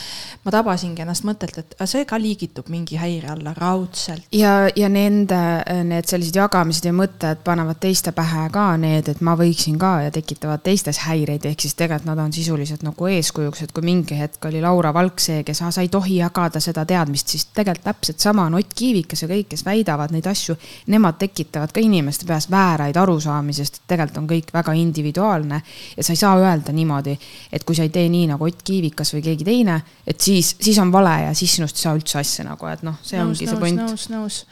[0.45, 4.29] ma tabasingi ennast mõttelt, et see ka liigitub mingi häire alla raudselt.
[4.37, 5.41] ja, ja nende,
[5.89, 9.93] need sellised jagamised ja mõtted panevad teiste pähe ka need, et ma võin võiksin ka
[10.07, 14.19] ja tekitavad teistes häireid, ehk siis tegelikult nad on sisuliselt nagu eeskujuks, et kui mingi
[14.19, 18.23] hetk oli Laura Valk see, kes, sa ei tohi jagada seda teadmist, siis tegelikult täpselt
[18.23, 20.57] sama on Ott Kiivikas ja kõik, kes väidavad neid asju,
[20.93, 25.63] nemad tekitavad ka inimeste peas vääraid arusaamisi, sest tegelikult on kõik väga individuaalne.
[25.97, 27.19] ja sa ei saa öelda niimoodi,
[27.53, 30.79] et kui sa ei tee nii nagu Ott Kiivikas või keegi teine, et siis, siis
[30.79, 33.51] on vale ja siis sinust ei saa üldse asja nagu, et noh, see nõus, ongi
[33.51, 33.81] see point.
[33.83, 34.43] nõus, nõus.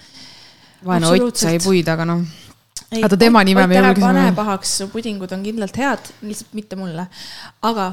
[0.84, 2.43] vaene Ott sai puid, aga noh
[3.02, 4.06] oota, tema nime me julgesime.
[4.06, 7.08] pane pahaks, su pudingud on kindlalt head, lihtsalt mitte mulle,
[7.62, 7.92] aga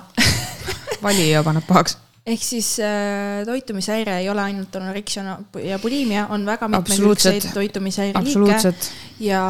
[1.05, 6.67] valija paneb pahaks ehk siis äh, toitumishäire ei ole ainult anoreksia ja bulimia, on väga
[6.67, 8.73] mitmekülgseid toitumishäire liike.
[9.19, 9.41] ja,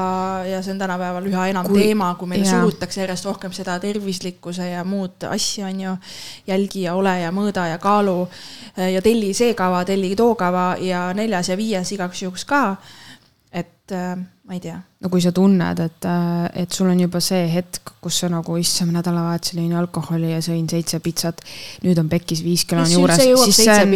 [0.47, 2.61] ja see on tänapäeval üha enam kui, teema, kui meile ja.
[2.61, 5.97] surutakse järjest rohkem seda tervislikkuse ja muud asja, on ju.
[6.47, 10.75] jälgi ja ole ja mõõda ja kaalu äh, ja telli see kava, telli too kava
[10.79, 12.77] ja neljas ja viies igaks juhuks ka.
[13.51, 14.15] et äh,
[14.51, 16.05] ma ei tea no kui sa tunned, et,
[16.61, 20.67] et sul on juba see hetk, kus sa nagu, issand, nädalavahetusel jõin alkoholi ja sõin
[20.69, 21.41] seitse pitsat.
[21.85, 23.17] nüüd on pekkis viis kilo on juures.
[23.17, 23.95] siis see on,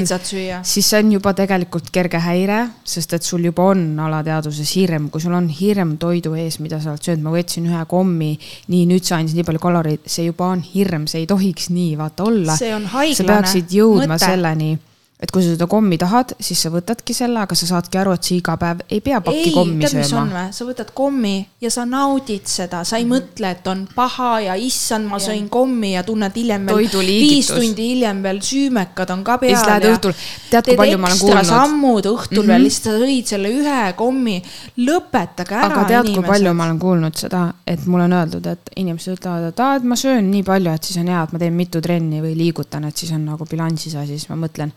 [0.66, 5.22] siis see on juba tegelikult kerge häire, sest et sul juba on alateadvuses hirm, kui
[5.22, 8.34] sul on hirm toidu ees, mida sa oled söönud, ma võtsin ühe kommi.
[8.74, 11.93] nii, nüüd sa andsid nii palju kaloreid, see juba on hirm, see ei tohiks nii
[12.01, 12.58] vaata olla.
[12.58, 13.22] see on haiglane.
[13.22, 14.26] sa peaksid jõudma mõte.
[14.26, 14.74] selleni
[15.16, 18.28] et kui sa seda kommi tahad, siis sa võtadki selle, aga sa saadki aru, et
[18.28, 20.41] sa iga päev ei pea pakki ei, kommi tead, sööma.
[20.51, 23.30] sa võtad kommi ja sa naudid seda, sa ei mm -hmm.
[23.30, 27.88] mõtle, et on paha ja issand, ma sõin kommi ja tunned hiljem veel, viis tundi
[27.93, 29.51] hiljem veel süümekad on ka peal.
[29.51, 30.13] ja siis lähed õhtul,
[30.49, 31.45] tead kui palju ma olen kuulnud.
[31.45, 32.47] sammud õhtul mm -hmm.
[32.47, 34.43] veel, lihtsalt sa sõid selle ühe kommi,
[34.78, 35.72] lõpetage ära.
[35.72, 39.47] aga tead, kui palju ma olen kuulnud seda, et mulle on öeldud, et inimesed ütlevad,
[39.47, 41.82] et aa, et ma söön nii palju, et siis on hea, et ma teen mitu
[41.82, 44.74] trenni või liigutan, et siis on nagu bilansis asi, siis ma mõtlen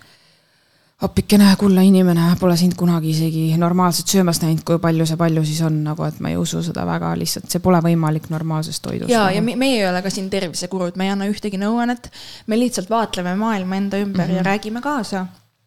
[1.02, 5.60] appikene, kulla inimene, pole sind kunagi isegi normaalselt söömas näinud, kui palju see palju siis
[5.66, 9.12] on, nagu et ma ei usu seda väga lihtsalt, see pole võimalik normaalsest toidust.
[9.12, 12.10] ja, ja meie ei ole ka siin tervisekurud, me ei anna ühtegi nõuannet.
[12.46, 14.36] me lihtsalt vaatleme maailma enda ümber mm -hmm.
[14.36, 14.50] ja mhm.
[14.50, 15.26] räägime kaasa.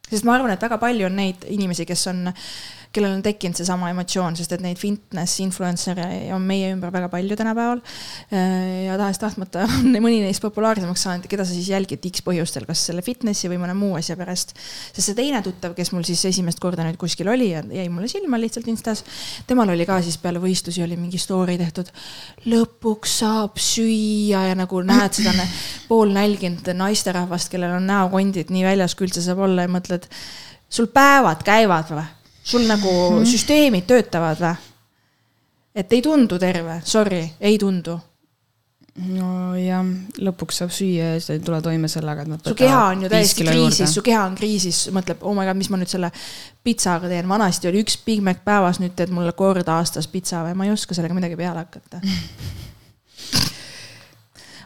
[0.09, 2.33] sest ma arvan, et väga palju on neid inimesi, kes on
[2.91, 7.37] kellel on tekkinud seesama emotsioon, sest et neid fitness influencer'e on meie ümber väga palju
[7.39, 7.79] tänapäeval.
[8.35, 12.83] Äh, ja tahes-tahtmata on mõni neist populaarsemaks saanud, keda sa siis jälgid X põhjustel, kas
[12.89, 14.53] selle fitnessi või mõne muu asja pärast.
[14.91, 18.11] sest see teine tuttav, kes mul siis esimest korda nüüd kuskil oli ja jäi mulle
[18.11, 19.05] silma lihtsalt Instas,
[19.47, 21.91] temal oli ka siis peale võistlusi oli mingi story tehtud.
[22.51, 25.47] lõpuks saab süüa ja nagu näed seda
[25.87, 30.09] poolnälginud naisterahvast, kellel on näokondid nii väljas, kui üldse saab olla ja mõtled,
[30.71, 32.09] sul päevad käivad või?
[32.43, 34.55] Sul nagu mm süsteemid töötavad või?
[35.75, 37.97] et ei tundu terve, sorry, ei tundu.
[39.07, 39.85] nojah,
[40.19, 43.11] lõpuks saab süüa ja sa ei tule toime sellega, et nad su keha on ju
[43.11, 46.09] täiesti kriisis, su keha on kriisis, mõtleb, oh my god, mis ma nüüd selle
[46.63, 50.57] pitsaga teen, vanasti oli üks Big Mac päevas, nüüd teed mulle kord aastas pitsa või?
[50.59, 52.01] Ma ei oska sellega midagi peale hakata.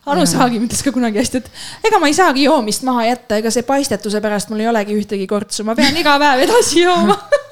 [0.10, 3.54] Anu Saagim ütles ka kunagi hästi, et ega ma ei saagi joomist maha jätta, ega
[3.54, 7.18] see paistetuse pärast mul ei olegi ühtegi kortsu, ma pean iga päev edasi jooma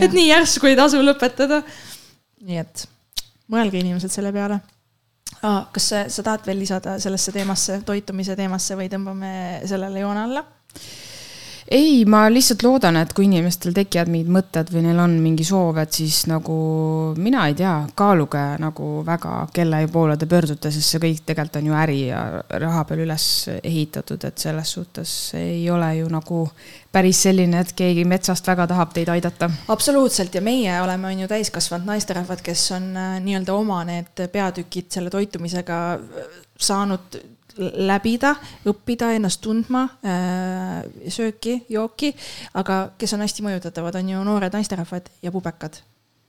[0.00, 1.62] et nii järsku ei tasu lõpetada.
[2.44, 2.86] nii et
[3.52, 4.60] mõelge inimesed selle peale
[5.42, 5.64] ah,.
[5.72, 9.32] kas sa, sa tahad veel lisada sellesse teemasse, toitumise teemasse või tõmbame
[9.68, 10.44] sellele joone alla?
[11.68, 15.78] Ei, ma lihtsalt loodan, et kui inimestel tekivad mingid mõtted või neil on mingi soov,
[15.80, 16.56] et siis nagu
[17.16, 21.68] mina ei tea, kaaluge nagu väga, kelle poole te pöördute, sest see kõik tegelikult on
[21.70, 22.22] ju äri ja
[22.62, 26.44] raha peal üles ehitatud, et selles suhtes ei ole ju nagu
[26.94, 29.50] päris selline, et keegi metsast väga tahab teid aidata.
[29.68, 34.92] absoluutselt ja meie oleme, on ju täiskasvanud naisterahvad, kes on äh, nii-öelda oma need peatükid
[34.94, 36.28] selle toitumisega äh,
[36.60, 37.18] saanud
[37.58, 38.34] läbida,
[38.66, 40.82] õppida ennast tundma äh,,
[41.12, 42.12] sööki, jooki,
[42.60, 45.80] aga kes on hästi mõjutatavad, on ju noored naisterahvad ja pubekad.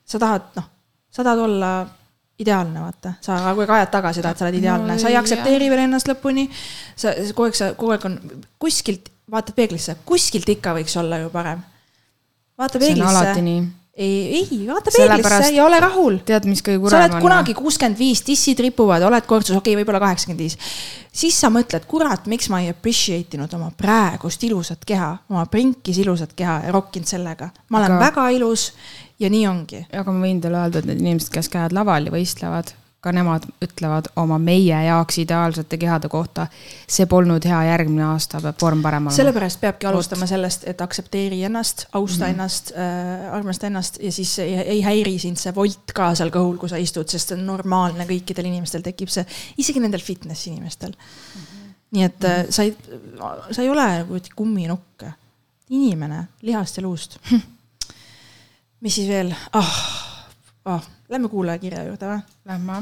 [0.06, 0.72] sa tahad, noh,
[1.10, 1.72] sa tahad olla
[2.40, 5.20] ideaalne, vaata, sa kogu aeg ajad taga seda, et sa oled ideaalne no,, sa ei
[5.20, 6.50] aktsepteeri veel ennast lõpuni.
[6.96, 8.20] sa kogu aeg, sa kogu aeg on
[8.60, 11.64] kuskilt, vaatad peeglisse, kuskilt ikka võiks olla ju parem
[12.58, 13.42] vaata see on alati peeglisse.
[13.42, 13.64] nii.
[13.96, 16.18] ei, ei, vaata peeglisse ja ole rahul.
[16.28, 17.24] tead, mis kõige sa kurvem oled on?
[17.24, 20.58] kunagi kuuskümmend viis, dissid ripuvad, oled kortsus, okei okay,, võib-olla kaheksakümmend viis.
[21.16, 26.02] siis sa mõtled, kurat, miks ma ei appreciate inud oma praegust ilusat keha, oma prinkis
[26.04, 27.50] ilusat keha ja rokkinud sellega.
[27.70, 28.06] ma olen Aga...
[28.10, 28.72] väga ilus
[29.20, 29.86] ja nii ongi.
[29.92, 32.76] aga ma võin teile öelda, et need inimesed, kes käivad laval ja võistlevad,
[33.06, 36.48] ka nemad ütlevad oma meie jaoks ideaalsete kehade kohta.
[36.88, 39.16] see polnud hea, järgmine aasta peab vorm parem olema.
[39.16, 42.34] sellepärast peabki alustama sellest, et aktsepteeri ennast, austa mm -hmm.
[42.34, 46.58] ennast äh,, armasta ennast ja siis ei, ei häiri sind see volt ka seal kõhul,
[46.58, 49.26] kui sa istud, sest see on normaalne, kõikidel inimestel tekib see,
[49.58, 51.42] isegi nendel fitness inimestel mm.
[51.42, 51.74] -hmm.
[51.92, 52.78] nii et äh, sa ei,
[53.52, 55.06] sa ei ole nagu kumminukk,
[55.70, 57.20] inimene lihast ja luust.
[58.82, 59.78] mis siis veel ah,,
[60.66, 62.22] ah,, lähme kuulajakirja juurde või?
[62.50, 62.80] Lähme.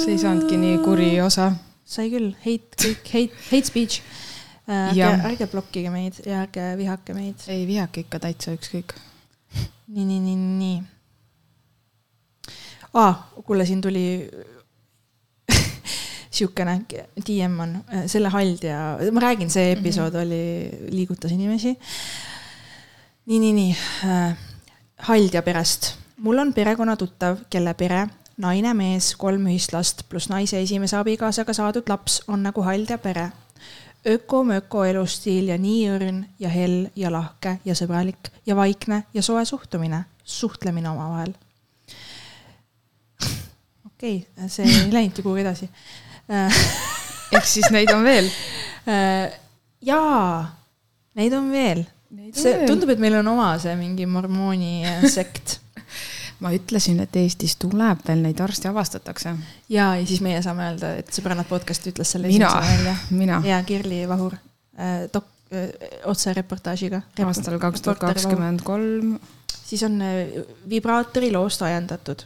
[0.00, 1.52] see ei saanudki nii kuri osa.
[1.88, 4.02] sai küll, hate kõik, hate, hate speech.
[4.68, 7.44] Jah., ärge blokkige meid ja ärge vihake meid.
[7.48, 8.94] ei vihake ikka täitsa ükskõik.
[9.88, 10.78] nii, nii, nii, nii.
[12.94, 13.12] aa,
[13.44, 14.04] kuule, siin tuli
[16.38, 16.82] siukene
[17.24, 20.26] DM on, selle haldja, ma räägin, see episood mm -hmm.
[20.26, 21.76] oli, liigutas inimesi.
[23.26, 23.72] nii, nii, nii
[24.04, 24.47] äh,,
[24.98, 25.94] haldja perest.
[26.16, 31.88] mul on perekonnatuttav, kelle pere, naine, mees, kolm ühist last pluss naise esimese abikaasaga saadud
[31.88, 33.30] laps on nagu haldja pere
[34.06, 39.44] öko-möko elustiil ja nii õrn ja hell ja lahke ja sõbralik ja vaikne ja soe
[39.44, 41.34] suhtumine, suhtlemine omavahel.
[43.86, 45.68] okei okay,, see ei läinud ju kuhugi edasi.
[47.32, 48.30] ehk siis neid on veel.
[49.90, 50.46] jaa,
[51.18, 51.84] neid on veel.
[52.32, 55.58] See tundub, et meil on oma see mingi mormooni äh, sekt
[56.42, 59.34] ma ütlesin, et Eestis tuleb veel neid varsti avastatakse.
[59.72, 62.52] ja, ja siis meie saame öelda, et sõbrannad podcast ütles selle mina
[63.10, 65.68] mina ja Kirli Vahur äh, dok- äh,,
[66.10, 67.02] otsereportaažiga.
[67.26, 69.18] aastal kaks tuhat kakskümmend kolm.
[69.64, 70.00] siis on
[70.70, 72.24] vibraatori loost ajendatud.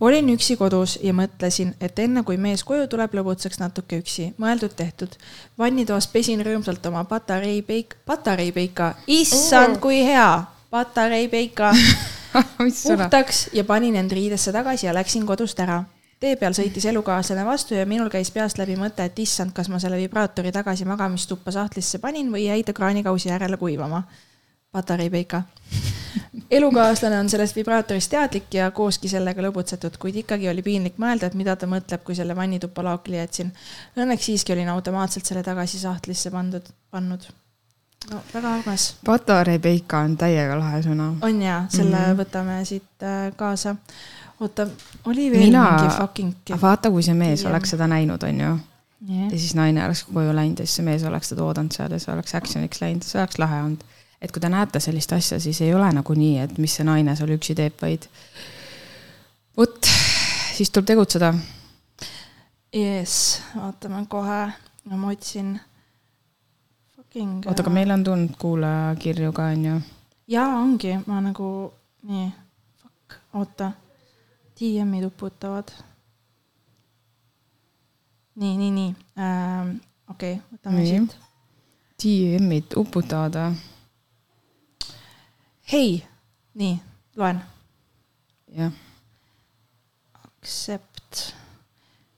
[0.00, 5.16] Olin üksi kodus ja mõtlesin, et enne kui mees koju tuleb, lõbutseks natuke üksi, mõeldud-tehtud.
[5.58, 11.72] vannitoas pesin rõõmsalt oma patareipeik, patareipeika, issand, kui hea, patareipeika
[12.86, 15.84] puhtaks ja panin end riidesse tagasi ja läksin kodust ära.
[16.20, 19.78] tee peal sõitis elukaaslane vastu ja minul käis peast läbi mõte, et issand, kas ma
[19.80, 24.02] selle vibraatori tagasi magamistuppa sahtlisse panin või jäi ta kraanikausi äärele kuivama.
[24.72, 25.42] patareipeika.
[26.50, 31.36] Elukaaslane on sellest vibraatorist teadlik ja kooski sellega lõbutsetud, kuid ikkagi oli piinlik mõelda, et
[31.38, 33.52] mida ta mõtleb, kui selle vannituppa laokli jätsin.
[33.98, 37.26] Õnneks siiski olin automaatselt selle tagasi sahtlisse pandud, pannud.
[38.10, 41.10] no väga armas patareipeika on täiega lahe sõna.
[41.20, 42.04] on ja, selle mm.
[42.04, 42.22] -hmm.
[42.22, 43.76] võtame siit äh, kaasa.
[44.40, 44.66] oota,
[45.04, 46.32] oli veel mina mingi fucking.
[46.62, 47.50] vaata, kui see mees Jah.
[47.50, 48.58] oleks seda näinud, onju.
[49.10, 49.32] Yeah.
[49.32, 51.98] ja siis naine oleks koju läinud ja siis see mees oleks teda oodanud seal ja
[51.98, 53.84] see oleks action'iks läinud, see oleks lahe olnud.
[54.20, 57.14] Et kui te näete sellist asja, siis ei ole nagu nii, et mis see naine
[57.16, 58.06] seal üksi teeb, vaid
[59.56, 59.88] vot,
[60.56, 61.32] siis tuleb tegutseda.
[62.76, 64.42] Yes, vaatame kohe,
[64.90, 65.56] no ma otsin.
[66.96, 67.46] Fucking.
[67.46, 69.80] oota, aga meil on tulnud kuulajakirju ka, onju.
[70.30, 71.48] jaa, ongi, ma nagu,
[72.06, 72.28] nii,
[72.82, 73.72] fuck, oota.
[74.60, 75.72] DM-id uputavad.
[78.36, 79.74] nii, nii, nii ähm,,
[80.08, 81.16] okei okay,, võtame siit.
[82.00, 83.69] DM-id uputavad või?
[85.72, 86.04] hei,
[86.54, 86.82] nii,
[87.16, 87.42] loen
[88.56, 88.72] jah.
[90.24, 91.34] Accept.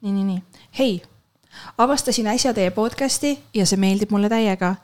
[0.01, 0.43] nii, nii, nii,
[0.79, 1.03] hei,
[1.79, 4.75] avastasin äsja teie podcast'i ja see meeldib mulle täiega.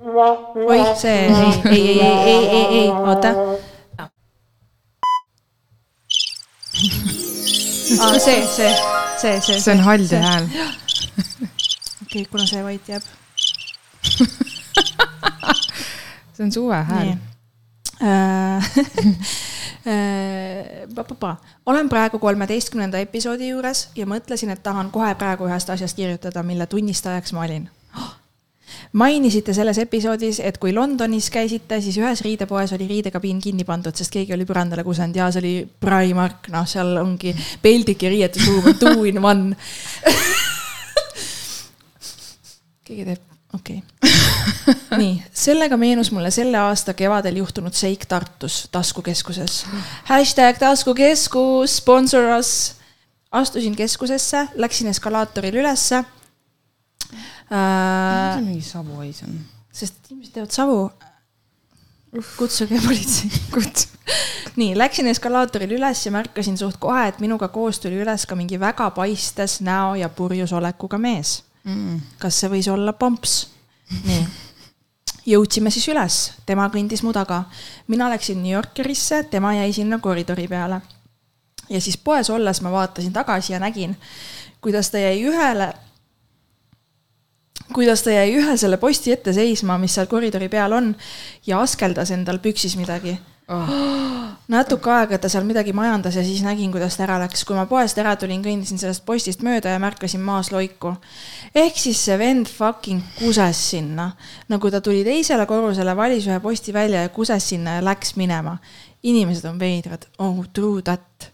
[0.00, 3.34] oih, see, ei, ei, ei, ei, ei, ei, ei, oota.
[8.00, 8.72] aa, see, see,
[9.20, 9.60] see, see.
[9.60, 10.48] see on haldja hääl.
[12.02, 13.04] okei, kuna see vait jääb.
[16.40, 17.20] see on suve hääl nii.
[20.94, 21.36] Pa-pa-pa.
[21.66, 26.66] olen praegu kolmeteistkümnenda episoodi juures ja mõtlesin, et tahan kohe praegu ühest asjast kirjutada, mille
[26.66, 27.68] tunnistajaks ma olin.
[28.92, 34.12] mainisite selles episoodis, et kui Londonis käisite, siis ühes riidepoes oli riidekabiin kinni pandud, sest
[34.12, 38.78] keegi oli põrandale kusenud ja see oli Primark, noh, seal ongi peldik ja riietusruum on
[38.80, 39.56] two in one.
[42.84, 44.98] keegi teeb, okei okay.
[45.00, 49.64] nii, sellega meenus mulle selle aasta kevadel juhtunud seik Tartus taskukeskuses.
[50.04, 52.74] hashtag taskukeskus, sponsor us.
[53.32, 56.04] astusin keskusesse, läksin eskalaatoril ülesse
[57.10, 58.42] mis äh, see.
[58.44, 59.38] mingi Savoy's on?
[59.72, 60.90] sest inimesed teevad savu.
[62.36, 63.30] kutsuge politsei.
[63.54, 63.88] kuts-.
[64.56, 68.60] nii, läksin eskalaatoril üles ja märkasin suht kohe, et minuga koos tuli üles ka mingi
[68.60, 71.40] väga paistes näo ja purjus olekuga mees.
[71.64, 72.00] Mm.
[72.18, 73.50] kas see võis olla Pomps?
[74.06, 74.22] nii,
[75.28, 77.44] jõudsime siis üles, tema kõndis mu taga.
[77.88, 80.80] mina läksin New Yorkerisse, tema jäi sinna koridori peale.
[81.68, 83.96] ja siis poes olles ma vaatasin tagasi ja nägin,
[84.60, 85.72] kuidas ta jäi ühele,
[87.74, 90.94] kuidas ta jäi ühe selle posti ette seisma, mis seal koridori peal on
[91.46, 93.18] ja askeldas endal püksis midagi
[93.50, 93.70] oh..
[94.50, 97.44] natuke aega ta seal midagi majandas ja siis nägin, kuidas ta ära läks.
[97.44, 100.94] kui ma poest ära tulin, kõndisin sellest postist mööda ja märkasin maas loiku.
[101.54, 104.10] Ehk siis see vend fucking kuses sinna.
[104.48, 108.58] nagu ta tuli teisele korrusele, valis ühe posti välja ja kuses sinna ja läks minema.
[109.02, 110.06] inimesed on veidrad.
[110.18, 111.30] Oh, true that.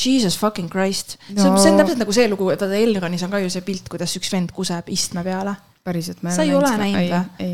[0.00, 1.42] Jesus fucking Christ no..
[1.42, 3.88] see on, see on täpselt nagu see lugu, vaata Elronis on ka ju see pilt,
[3.92, 5.52] kuidas üks vend kuseb istme peale.
[5.84, 6.24] päriselt?
[6.32, 7.50] sa ei ole näinud või?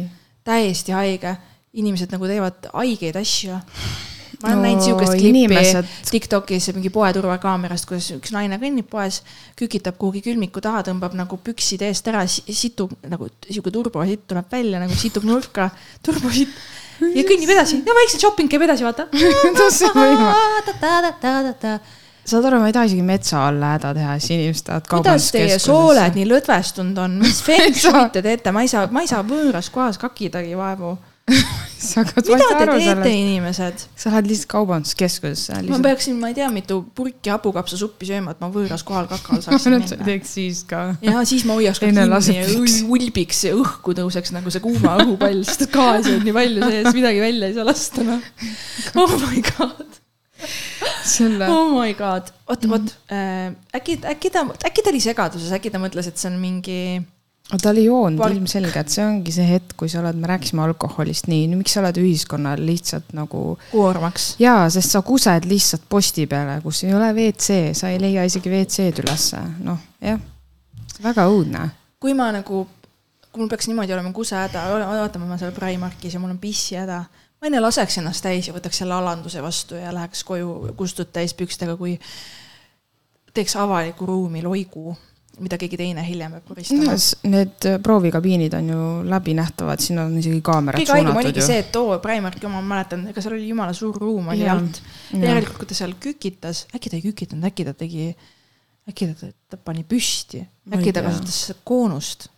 [0.46, 1.34] täiesti haige
[1.76, 3.58] inimesed nagu teevad haigeid asju.
[4.42, 5.90] Ma olen no, näinud sihukest klippi inimesed...
[6.10, 9.20] Tiktokis mingi poeturvakaamerast, kuidas üks naine kõnnib poes,
[9.58, 14.80] kükitab kuhugi külmiku taha, tõmbab nagu püksid eest ära, situb nagu sihuke turbositt tuleb välja
[14.82, 15.70] nagu situb nurka,
[16.04, 16.52] turbositt
[17.00, 17.82] ja kõnnib edasi.
[17.86, 19.08] ja vaikselt shopping käib edasi, vaata.
[22.26, 25.60] Saad aru, ma ei taha isegi metsa alla häda teha, siis inimesed tahavad kuidas teie
[25.62, 29.22] sooled nii lõdvestunud on, mis feng shui'd te teete, ma ei saa, ma ei saa
[29.26, 30.96] võõras kohas kakidagi vaevu
[31.96, 33.08] mida te teete, sellest.
[33.10, 33.84] inimesed?
[33.96, 35.72] sa lähed lihtsalt kaubanduskeskusesse lihtsalt....
[35.72, 39.76] ma peaksin, ma ei tea, mitu purki hapukapsasuppi sööma, et ma võõras kohal kakal saaksin
[39.78, 40.00] minna.
[40.08, 40.86] teeks siis ka.
[41.04, 42.46] ja siis ma hoiaks ka kinni ja
[42.86, 47.22] ulbiks ja õhku tõuseks nagu see kuuma õhupall, sest gaasi on nii palju sees, midagi
[47.24, 48.32] välja ei saa lasta, noh.
[49.02, 50.02] oh my god
[51.06, 51.46] selle.
[51.48, 55.80] oh my god, oot, oot äh,, äkki, äkki ta, äkki ta oli segaduses, äkki ta
[55.82, 56.80] mõtles, et see on mingi
[57.46, 61.28] aga ta oli joonud ilmselgelt, see ongi see hetk, kui sa oled, me rääkisime alkoholist
[61.30, 63.42] nii, miks sa oled ühiskonnal lihtsalt nagu.
[63.70, 64.32] koormaks.
[64.42, 68.50] jaa, sest sa kused lihtsalt posti peale, kus ei ole WC, sa ei leia isegi
[68.50, 70.18] WC-d ülesse, noh jah,
[71.04, 71.68] väga õudne.
[72.02, 72.64] kui ma nagu,
[73.30, 77.04] kui mul peaks niimoodi olema kusehäda, vaatame, ma seal Primarkis ja mul on pissihäda.
[77.38, 81.36] ma enne laseks ennast täis ja võtaks selle alanduse vastu ja läheks koju kustud täis
[81.38, 81.94] pükstega, kui
[83.36, 84.96] teeks avaliku ruumi loigu
[85.42, 86.94] mida keegi teine hiljem peab koristama.
[87.28, 91.68] Need äh, proovikabiinid on ju läbinähtavad, siin on isegi kaamerad kõige haigem oligi see, et
[91.74, 94.80] too Primarki oma, ma mäletan, ega seal oli jumala suur ruum oli alt.
[95.12, 98.08] järelikult, kui ta seal kükitas, äkki ta ei kükitanud, äkki ta tegi,
[98.88, 100.40] äkki ta, ta pani püsti,
[100.72, 102.30] äkki ta kasutas koonust.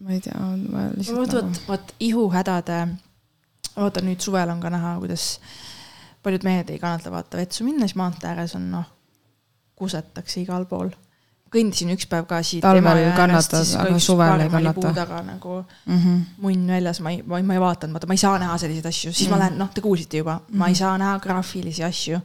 [0.00, 1.18] ma ei tea, ma lihtsalt.
[1.18, 2.80] vot, vot, nagu- vot ihuhädade,
[3.76, 5.34] vaata nüüd suvel on ka näha, kuidas
[6.24, 8.88] paljud mehed ei kannata vaata vetsu minna, siis maantee ääres on noh,
[9.76, 10.92] kusetakse igal pool
[11.50, 12.62] kõndisin üks päev ka siit.
[12.62, 15.22] talvel kannatad, aga suvel ei kannata.
[15.26, 16.20] nagu mm -hmm.
[16.38, 18.86] munn väljas, ma ei, ma ei, ma ei vaadanud, vaata, ma ei saa näha selliseid
[18.86, 19.30] asju, siis mm -hmm.
[19.30, 19.44] ma mhm.
[19.44, 20.58] lähen, noh, te kuulsite juba mm, -hmm.
[20.58, 20.78] ma ei mhm.
[20.78, 22.20] saa näha graafilisi asju.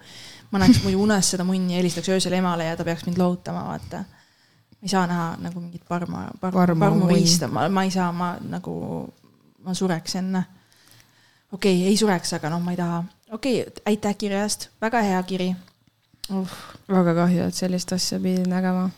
[0.51, 3.97] ma näeks muidu unes seda munni, helistaks öösel emale ja ta peaks mind lohutama, vaata.
[3.97, 8.11] ma ei saa näha nagu mingit parma, parma, parmu, parmu riista, ma, ma ei saa,
[8.11, 9.13] ma nagu,
[9.63, 10.43] ma sureks enne.
[11.51, 13.03] okei okay,, ei sureks, aga noh, ma ei taha.
[13.31, 15.55] okei okay,, aitäh kirja eest, väga hea kiri
[16.29, 16.49] uh..
[16.89, 18.89] väga kahju, et sellist asja pidi nägema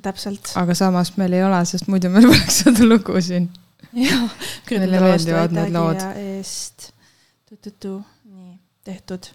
[0.00, 0.52] täpselt.
[0.56, 3.48] aga samas meil ei ole, sest muidu meil poleks seda lugu siin.
[3.92, 4.28] jah,
[4.70, 6.04] meile meeldivad need lood.
[6.16, 6.92] eest.
[7.52, 9.32] nii, tehtud.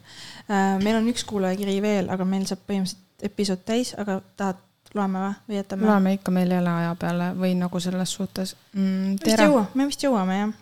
[0.50, 4.62] Äh, meil on üks kuulajakiri veel, aga meil saab põhimõtteliselt episood täis, aga tahad,
[4.98, 5.90] loeme või, või jätame?
[5.90, 9.18] loeme ikka, meil ei ole aja peale või nagu selles suhtes mm,.
[9.26, 10.54] vist jõua, me vist jõuame jah.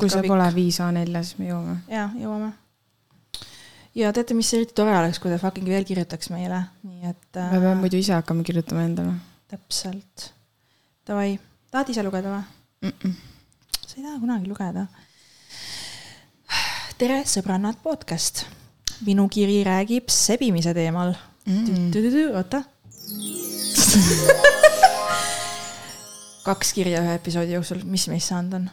[0.00, 1.76] kui see pole viis A4, siis me jõuame.
[1.90, 2.54] jaa, jõuame
[3.96, 7.50] ja teate, mis eriti tore oleks, kui ta fucking veel kirjutaks meile, nii et äh,.
[7.52, 9.14] me peame muidu ise hakkama kirjutama endale.
[9.50, 10.30] täpselt.
[11.06, 11.38] Davai,
[11.70, 12.42] tahad ise lugeda või
[12.88, 12.92] mm?
[12.92, 13.14] -mm.
[13.86, 14.86] sa ei taha kunagi lugeda.
[16.98, 18.46] tere, sõbrannad podcast.
[19.06, 21.14] minu kiri räägib sebimise teemal
[21.46, 21.64] mm.
[21.66, 22.36] -mm.
[22.36, 22.62] oota
[26.46, 28.70] kaks kirja ühe episoodi jooksul, mis meist saanud on?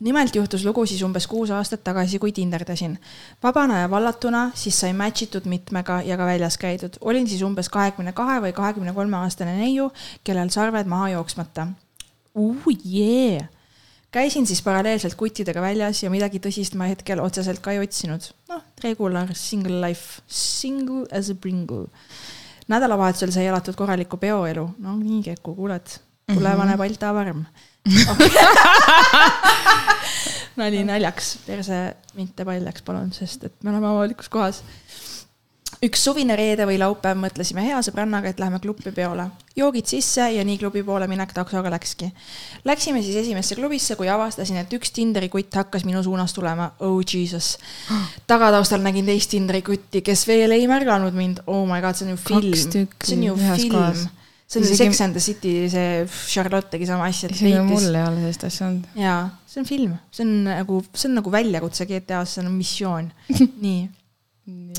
[0.00, 2.98] Nimelt juhtus lugu siis umbes kuus aastat tagasi, kui tinderdasin.
[3.42, 6.98] vabana ja vallatuna, siis sai match itud mitmega ja ka väljas käidud.
[7.00, 9.90] olin siis umbes kahekümne kahe või kahekümne kolme aastane neiu,
[10.24, 11.68] kellel sarved maha jooksmata.
[12.34, 13.48] Uh, yeah.
[14.10, 18.32] käisin siis paralleelselt kuttidega väljas ja midagi tõsist ma hetkel otseselt ka ei otsinud.
[18.48, 21.86] noh, regular single life, single as a pringle.
[22.68, 25.98] nädalavahetusel sai elatud korralikku peoelu, no nii Keku, kuuled,
[26.30, 26.78] tulevane mhm.
[26.78, 27.44] Balta Varm
[30.60, 31.78] nali naljaks, perse
[32.18, 34.58] mitte paljaks, palun, sest et me oleme avalikus kohas.
[35.80, 39.24] üks suvine reede või laupäev mõtlesime hea sõbrannaga, et läheme klubi peole.
[39.56, 42.12] joogid sisse ja nii klubi poole minek taksoga läkski.
[42.64, 46.70] Läksime siis esimesse klubisse, kui avastasin, et üks Tinderi kutt hakkas minu suunas tulema.
[46.80, 47.58] Oh jesus.
[48.26, 51.38] tagataustal nägin teist Tinderi kutti, kes veel ei märganud mind.
[51.46, 52.54] Oh my god, see on ju film.
[53.04, 54.10] see on ju film
[54.50, 57.30] see on Isegi- Sex and the City, see Charlotte tegi sama asja.
[57.30, 58.90] isegi mul ei ole sellist asja olnud.
[58.98, 63.10] jaa, see on film, see on nagu, see on nagu väljakutse GTA-s, see on missioon.
[63.64, 63.88] nii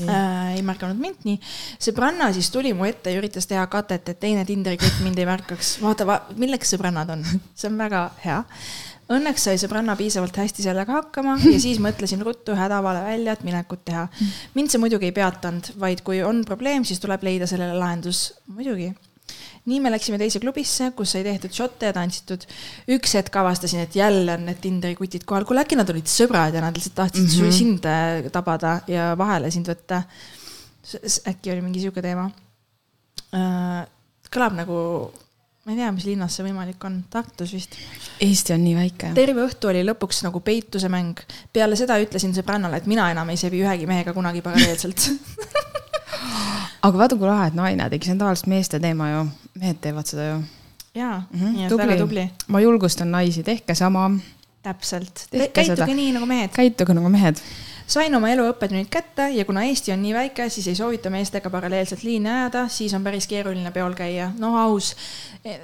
[0.08, 1.38] äh,, ei märganud mind nii.
[1.80, 5.28] sõbranna siis tuli mu ette ja üritas teha katet, et teine Tinderi kutt mind ei
[5.28, 5.78] märkaks.
[5.82, 7.24] vaata va,, milleks sõbrannad on,
[7.56, 8.42] see on väga hea.
[9.12, 13.82] Õnneks sai sõbranna piisavalt hästi sellega hakkama ja siis mõtlesin ruttu hädavale välja, et minekut
[13.88, 14.04] teha.
[14.54, 18.92] mind see muidugi ei peatanud, vaid kui on probleem, siis tuleb leida sellele lahendus, muidugi
[19.70, 22.44] nii me läksime teise klubisse, kus sai tehtud šotte ja tantsitud.
[22.90, 26.54] üks hetk avastasin, et jälle on need Tinderi kutid kohal, kuule äkki nad olid sõbrad
[26.56, 27.58] ja nad lihtsalt tahtsid mm -hmm.
[27.58, 30.02] sind äh, tabada ja vahele sind võtta.
[31.30, 32.30] äkki oli mingi sihuke teema.
[34.32, 34.76] kõlab nagu,
[35.64, 37.76] ma ei tea, mis linnas see võimalik on, Tartus vist.
[38.20, 39.12] Eesti on nii väike.
[39.14, 41.20] terve õhtu oli lõpuks nagu peituse mäng.
[41.52, 45.10] peale seda ütlesin sõbrannale, et mina enam ei sebi ühegi mehega kunagi paralleelselt.
[46.86, 49.24] aga vaata, kui lahe, et naine tegi, see on tavaliselt meeste teema ju,
[49.62, 50.38] mehed teevad seda ju.
[50.98, 52.28] jaa mm, -hmm, nii et väga tubli.
[52.48, 54.10] ma julgustan naisi, tehke sama,
[54.62, 55.28] täpselt.
[55.30, 56.50] Käituge nii nagu mehed.
[56.54, 57.38] käituge nagu mehed.
[57.92, 61.50] sain oma elu õppetunnid kätte ja kuna Eesti on nii väike, siis ei soovita meestega
[61.50, 64.30] paralleelselt liini ajada, siis on päris keeruline peol käia.
[64.38, 64.92] no aus,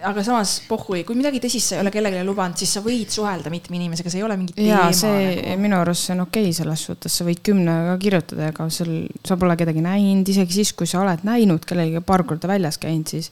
[0.03, 3.51] aga samas pohhui, kui midagi tõsist sa ei ole kellelegi lubanud, siis sa võid suhelda
[3.55, 5.61] mitme inimesega, see ei ole mingi teema ja see nagu.
[5.63, 9.39] minu arust see on okei okay selles suhtes, sa võid kümnega kirjutada, ega sul, sa
[9.39, 13.31] pole kedagi näinud, isegi siis, kui sa oled näinud kellegagi paar korda väljas käinud, siis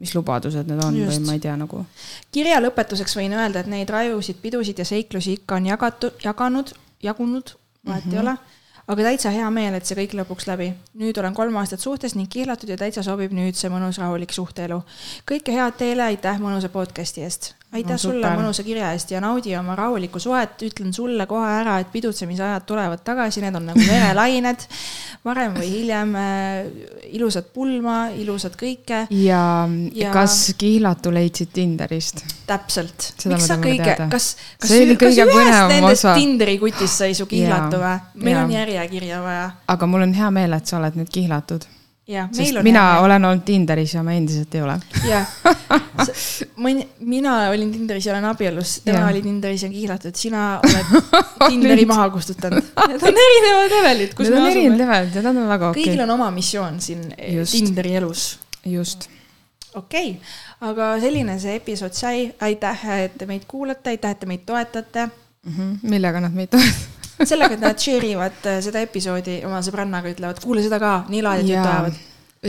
[0.00, 1.12] mis lubadused need on Just.
[1.12, 1.84] või ma ei tea nagu.
[2.32, 6.72] kirja lõpetuseks võin öelda, et neid rajusid, pidusid ja seiklusi ikka on jagatud, jaganud,
[7.02, 7.54] jagunud,
[7.86, 8.14] vahet mm -hmm.
[8.14, 8.36] ei ole.
[8.90, 10.72] aga täitsa hea meel, et see kõik lõpuks läbi.
[10.94, 14.82] nüüd olen kolm aastat suhtes ning kihlatud ja täitsa sobib nüüd see mõnus rahulik suhteelu.
[15.30, 17.54] kõike head teile, aitäh mõnusa podcast'i eest.
[17.72, 20.58] Aitäh No sulle mõnusa kirja eest ja naudi oma rahulikku suhet.
[20.66, 24.66] ütlen sulle kohe ära, et pidutsemisajad tulevad tagasi, need on nagu merelained.
[25.28, 26.68] varem või hiljem äh,
[27.12, 29.06] ilusat pulma, ilusat kõike.
[29.10, 29.42] ja,
[29.92, 30.12] Ja- ja...
[30.12, 32.24] kas kihlatu leidsid Tinderist?
[32.46, 33.12] täpselt.
[33.30, 36.14] Miks sa kõige kas, kas, kas kõige ühest nendest osa.
[36.18, 38.60] Tinderi kutist sai su kihlatu või meil on jaa.
[38.64, 39.50] järjekirja vaja.
[39.68, 41.66] aga mul on hea meel, et sa oled nüüd kihlatud,
[42.32, 43.00] sest on mina hea.
[43.04, 44.76] olen olnud Tinderis ja ma endiselt ei ole.
[45.08, 45.30] jah,
[47.14, 49.12] mina olin Tinderis ja olen abielus, tema Jaa.
[49.12, 51.16] oli Tinderis ja kihlatud, sina oled
[51.50, 52.72] Tinderi maha kustutanud.
[52.88, 54.86] Need on erinevad levelid, kus Need me on erinevad asume.
[54.86, 56.08] levelid ja nad on väga okei kõigil okay..
[56.08, 57.58] on oma missioon siin eh, Just.
[57.58, 58.28] Tinderi elus
[58.66, 59.08] just,
[59.74, 64.28] okei okay., aga selline see episood sai, aitäh, et te meid kuulate, aitäh, et te
[64.28, 65.08] meid toetate.
[65.82, 66.99] millega nad meid toetavad.
[67.28, 71.22] sellega, et nad share ivad äh, seda episoodi oma sõbrannaga, ütlevad, kuule seda ka, nii
[71.26, 71.98] lahedad juttu ajavad.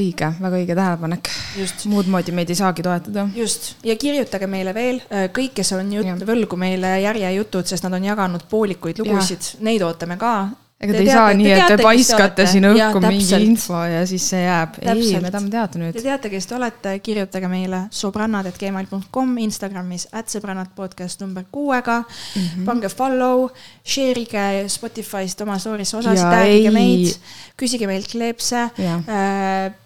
[0.02, 1.32] õige, väga õige tähelepanek.
[1.60, 3.28] just, muud moodi meid ei saagi toetada.
[3.36, 5.02] just ja kirjutage meile veel
[5.36, 10.20] kõik, kes on jut, võlgu meile järjejutud, sest nad on jaganud poolikuid lugusid, neid ootame
[10.22, 10.36] ka.
[10.82, 14.42] Ega te ei saa nii, et te paiskate siin õhku mingi info ja siis see
[14.44, 14.80] jääb.
[14.82, 16.00] ei, me tahame teada Te nüüd.
[16.02, 22.42] teate, kes te olete, kirjutage meile sõbrannad.gmail.com, Instagramis ätsõbrannad podcast number kuuega mm.
[22.42, 22.66] -hmm.
[22.66, 23.50] pange follow,
[23.84, 27.16] share ige Spotify'st oma story'sse osasid, tag'ige ei- meid,
[27.58, 29.80] küsige meilt kleepse jah,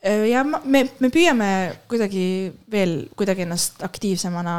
[0.00, 1.46] Äh, ja me, me püüame
[1.90, 2.24] kuidagi
[2.72, 4.54] veel kuidagi ennast aktiivsemana,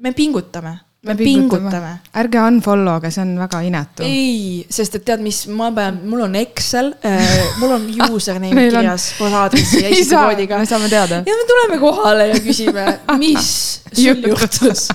[0.00, 1.90] me pingutame, me pingutame.
[2.16, 4.04] ärge unfollow ge, see on väga inetu.
[4.06, 8.62] ei, sest et tead, mis ma pean, mul on Excel äh,, mul on username on-
[8.72, 11.36] kirjas koos aadressi ja isikukoodiga me saame teada ja.
[11.40, 12.86] me tuleme kohale ja küsime,
[13.22, 13.48] mis
[13.92, 14.88] sul juhtus.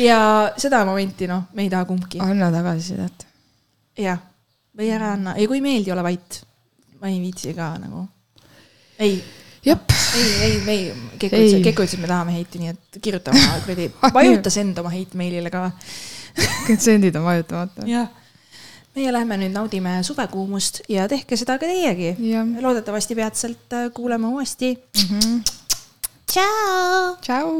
[0.00, 0.20] ja
[0.58, 2.22] seda momenti, noh, me ei taha kumbki.
[2.24, 3.26] anna tagasisidet.
[3.98, 4.18] jah,
[4.76, 6.40] või ära anna ja kui meeldi, ole vait.
[7.00, 8.08] ma ei viitsi ka nagu.
[8.98, 9.20] ei,
[9.66, 10.86] jep, ei, ei, me ei,
[11.18, 14.78] Keku ütles, Keku ütles, et me tahame heiti, nii et kirjuta oma kuradi, vajuta send
[14.82, 15.68] oma heit meilile ka.
[16.68, 17.86] kõik sendid on vajutamata.
[17.90, 18.08] jah.
[18.96, 22.14] meie lähme nüüd naudime suvekuumust ja tehke seda ka teiegi.
[22.60, 24.74] loodetavasti peatselt äh, kuuleme uuesti.
[25.04, 25.38] Mhm.
[26.26, 27.14] tšau.
[27.20, 27.54] tšau.